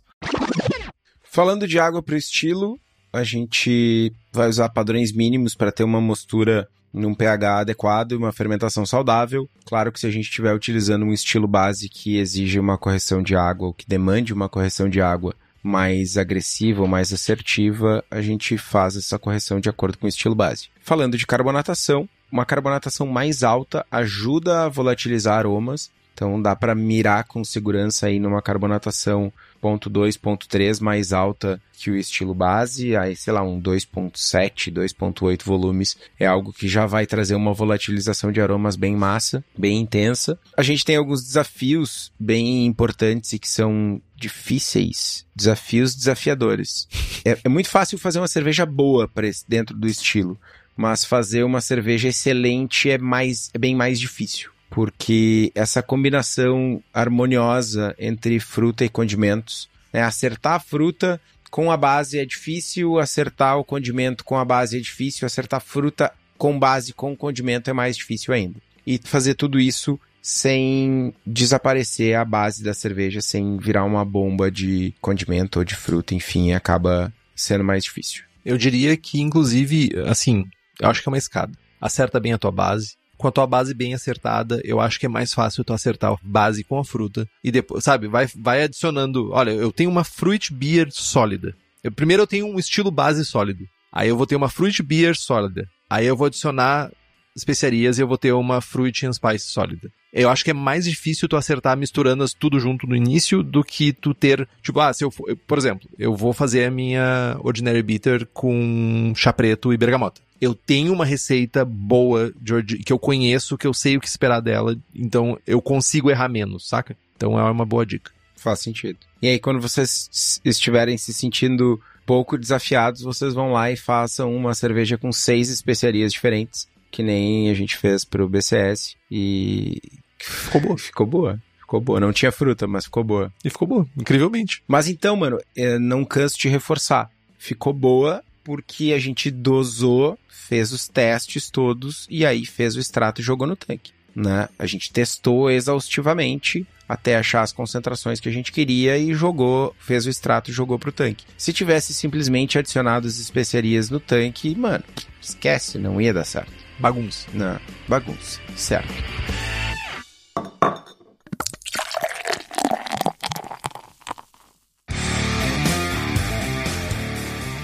[1.22, 2.78] Falando de água para estilo,
[3.18, 8.32] a gente vai usar padrões mínimos para ter uma mostura num pH adequado e uma
[8.32, 9.48] fermentação saudável.
[9.66, 13.36] Claro que se a gente estiver utilizando um estilo base que exige uma correção de
[13.36, 18.56] água ou que demande uma correção de água mais agressiva ou mais assertiva, a gente
[18.56, 20.68] faz essa correção de acordo com o estilo base.
[20.80, 27.22] Falando de carbonatação, uma carbonatação mais alta ajuda a volatilizar aromas então dá para mirar
[27.24, 32.96] com segurança aí numa carbonatação ponto .2, ponto .3 mais alta que o estilo base,
[32.96, 38.32] aí sei lá, um 2.7, 2.8 volumes é algo que já vai trazer uma volatilização
[38.32, 40.36] de aromas bem massa, bem intensa.
[40.56, 46.88] A gente tem alguns desafios bem importantes e que são difíceis, desafios desafiadores.
[47.24, 50.36] É, é muito fácil fazer uma cerveja boa para dentro do estilo,
[50.76, 57.94] mas fazer uma cerveja excelente é mais é bem mais difícil porque essa combinação harmoniosa
[57.98, 60.02] entre fruta e condimentos, né?
[60.02, 64.80] acertar a fruta com a base é difícil, acertar o condimento com a base é
[64.80, 68.60] difícil, acertar fruta com base com condimento é mais difícil ainda.
[68.86, 74.94] E fazer tudo isso sem desaparecer a base da cerveja, sem virar uma bomba de
[75.00, 78.24] condimento ou de fruta, enfim, acaba sendo mais difícil.
[78.44, 80.44] Eu diria que, inclusive, assim,
[80.80, 81.52] eu acho que é uma escada.
[81.80, 85.08] Acerta bem a tua base, com a tua base bem acertada, eu acho que é
[85.08, 87.28] mais fácil tu acertar a base com a fruta.
[87.42, 89.30] E depois, sabe, vai, vai adicionando.
[89.32, 91.54] Olha, eu tenho uma fruit beer sólida.
[91.82, 93.64] Eu, primeiro eu tenho um estilo base sólido.
[93.92, 95.66] Aí eu vou ter uma fruit beer sólida.
[95.90, 96.90] Aí eu vou adicionar
[97.34, 99.90] especiarias e eu vou ter uma fruit and spice sólida.
[100.12, 103.62] Eu acho que é mais difícil tu acertar misturando as tudo junto no início do
[103.62, 105.10] que tu ter, tipo, ah, se eu,
[105.46, 110.54] por exemplo, eu vou fazer a minha ordinary bitter com chá preto e bergamota eu
[110.54, 114.76] tenho uma receita boa de, que eu conheço, que eu sei o que esperar dela,
[114.94, 116.96] então eu consigo errar menos, saca?
[117.16, 118.12] Então é uma boa dica.
[118.36, 118.98] Faz sentido.
[119.20, 124.54] E aí, quando vocês estiverem se sentindo pouco desafiados, vocês vão lá e façam uma
[124.54, 129.82] cerveja com seis especiarias diferentes, que nem a gente fez pro BCS, e
[130.18, 130.78] ficou boa.
[130.78, 131.42] Ficou boa.
[131.58, 132.00] Ficou boa.
[132.00, 133.32] Não tinha fruta, mas ficou boa.
[133.44, 134.62] E ficou boa, incrivelmente.
[134.66, 137.10] Mas então, mano, é, não canso de reforçar.
[137.36, 143.20] Ficou boa porque a gente dosou, fez os testes todos e aí fez o extrato
[143.20, 143.92] e jogou no tanque.
[144.16, 144.48] Né?
[144.58, 150.06] A gente testou exaustivamente até achar as concentrações que a gente queria e jogou, fez
[150.06, 151.26] o extrato e jogou pro tanque.
[151.36, 154.82] Se tivesse simplesmente adicionado as especiarias no tanque, mano,
[155.20, 156.50] esquece, não ia dar certo.
[156.78, 157.28] Bagunça.
[157.34, 158.88] Não, bagunça, certo.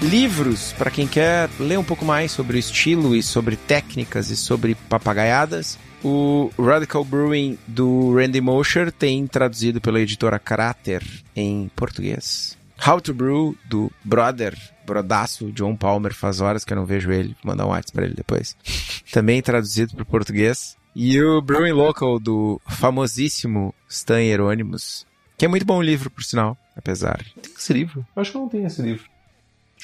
[0.04, 4.36] Livros, para quem quer ler um pouco mais sobre o estilo e sobre técnicas e
[4.36, 5.78] sobre papagaiadas.
[6.04, 11.02] O Radical Brewing do Randy Mosher tem traduzido pela editora Crater
[11.34, 12.54] em português.
[12.86, 17.34] How to Brew do brother, brodaço John Palmer, faz horas que eu não vejo ele,
[17.42, 18.54] vou mandar um WhatsApp para ele depois.
[19.10, 20.76] Também traduzido para português.
[20.94, 25.06] E o Brewing Local do famosíssimo Stan Hieronymus,
[25.38, 27.24] que é muito bom livro, por sinal, apesar.
[27.40, 28.06] Tem esse livro?
[28.14, 29.13] Acho que eu não tenho esse livro.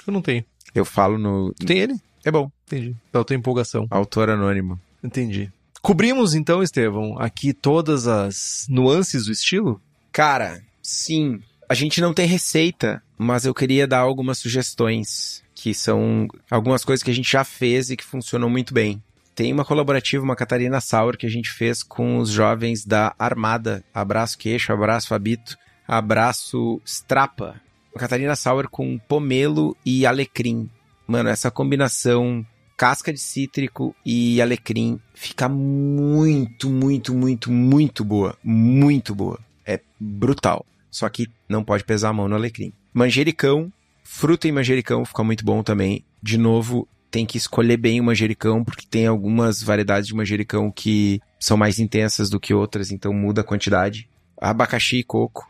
[0.00, 0.42] Acho que eu não tenho.
[0.74, 1.52] Eu falo no.
[1.54, 1.94] Tem ele?
[2.24, 2.50] É bom.
[2.66, 2.96] Entendi.
[3.12, 3.86] Pela tua empolgação.
[3.90, 4.80] Autor anônimo.
[5.04, 5.52] Entendi.
[5.82, 9.80] Cobrimos então, Estevão, aqui todas as nuances do estilo?
[10.10, 11.40] Cara, sim.
[11.68, 17.02] A gente não tem receita, mas eu queria dar algumas sugestões que são algumas coisas
[17.02, 19.02] que a gente já fez e que funcionam muito bem.
[19.34, 23.84] tem uma colaborativa, uma Catarina Sauer, que a gente fez com os jovens da Armada.
[23.92, 27.60] Abraço Queixo, abraço Fabito, abraço Strapa.
[27.98, 30.68] Catarina Sauer com pomelo e alecrim.
[31.06, 38.36] Mano, essa combinação casca de cítrico e alecrim fica muito, muito, muito, muito boa.
[38.42, 39.38] Muito boa.
[39.66, 40.64] É brutal.
[40.90, 42.72] Só que não pode pesar a mão no alecrim.
[42.92, 43.72] Manjericão,
[44.02, 46.04] fruta e manjericão fica muito bom também.
[46.22, 51.20] De novo, tem que escolher bem o manjericão, porque tem algumas variedades de manjericão que
[51.38, 54.08] são mais intensas do que outras, então muda a quantidade.
[54.40, 55.49] Abacaxi e coco,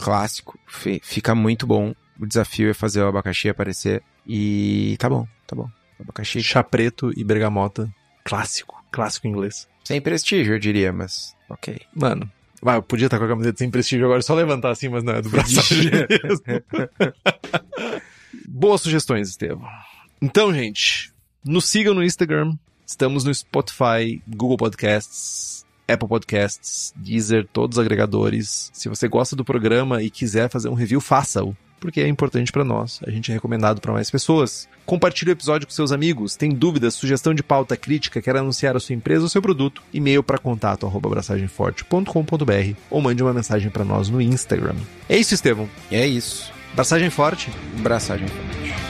[0.00, 0.58] clássico,
[1.02, 1.94] fica muito bom.
[2.18, 5.68] O desafio é fazer o abacaxi aparecer e tá bom, tá bom.
[5.98, 6.42] Abacaxi.
[6.42, 7.92] Chá preto e bergamota,
[8.24, 9.68] clássico, clássico inglês.
[9.84, 11.80] Sem prestígio, eu diria, mas ok.
[11.94, 12.30] Mano,
[12.62, 15.14] vai, eu podia estar com a camiseta sem prestígio agora, só levantar assim, mas não
[15.14, 15.60] é do braço.
[18.48, 19.68] Boas sugestões, Estevam.
[20.20, 21.12] Então, gente,
[21.44, 22.54] nos sigam no Instagram.
[22.86, 28.70] Estamos no Spotify, Google Podcasts, Apple Podcasts, Deezer, todos os agregadores.
[28.72, 32.64] Se você gosta do programa e quiser fazer um review, faça-o, porque é importante para
[32.64, 33.00] nós.
[33.06, 34.68] A gente é recomendado para mais pessoas.
[34.84, 36.36] Compartilhe o episódio com seus amigos.
[36.36, 39.82] Tem dúvidas, sugestão de pauta, crítica, quer anunciar a sua empresa ou seu produto?
[39.92, 44.76] E-mail para contato abraçagemforte.com.br ou mande uma mensagem para nós no Instagram.
[45.08, 45.68] É isso, Estevão.
[45.90, 46.52] É isso.
[46.74, 47.50] Braçagem forte.
[47.82, 48.89] Braçagem forte.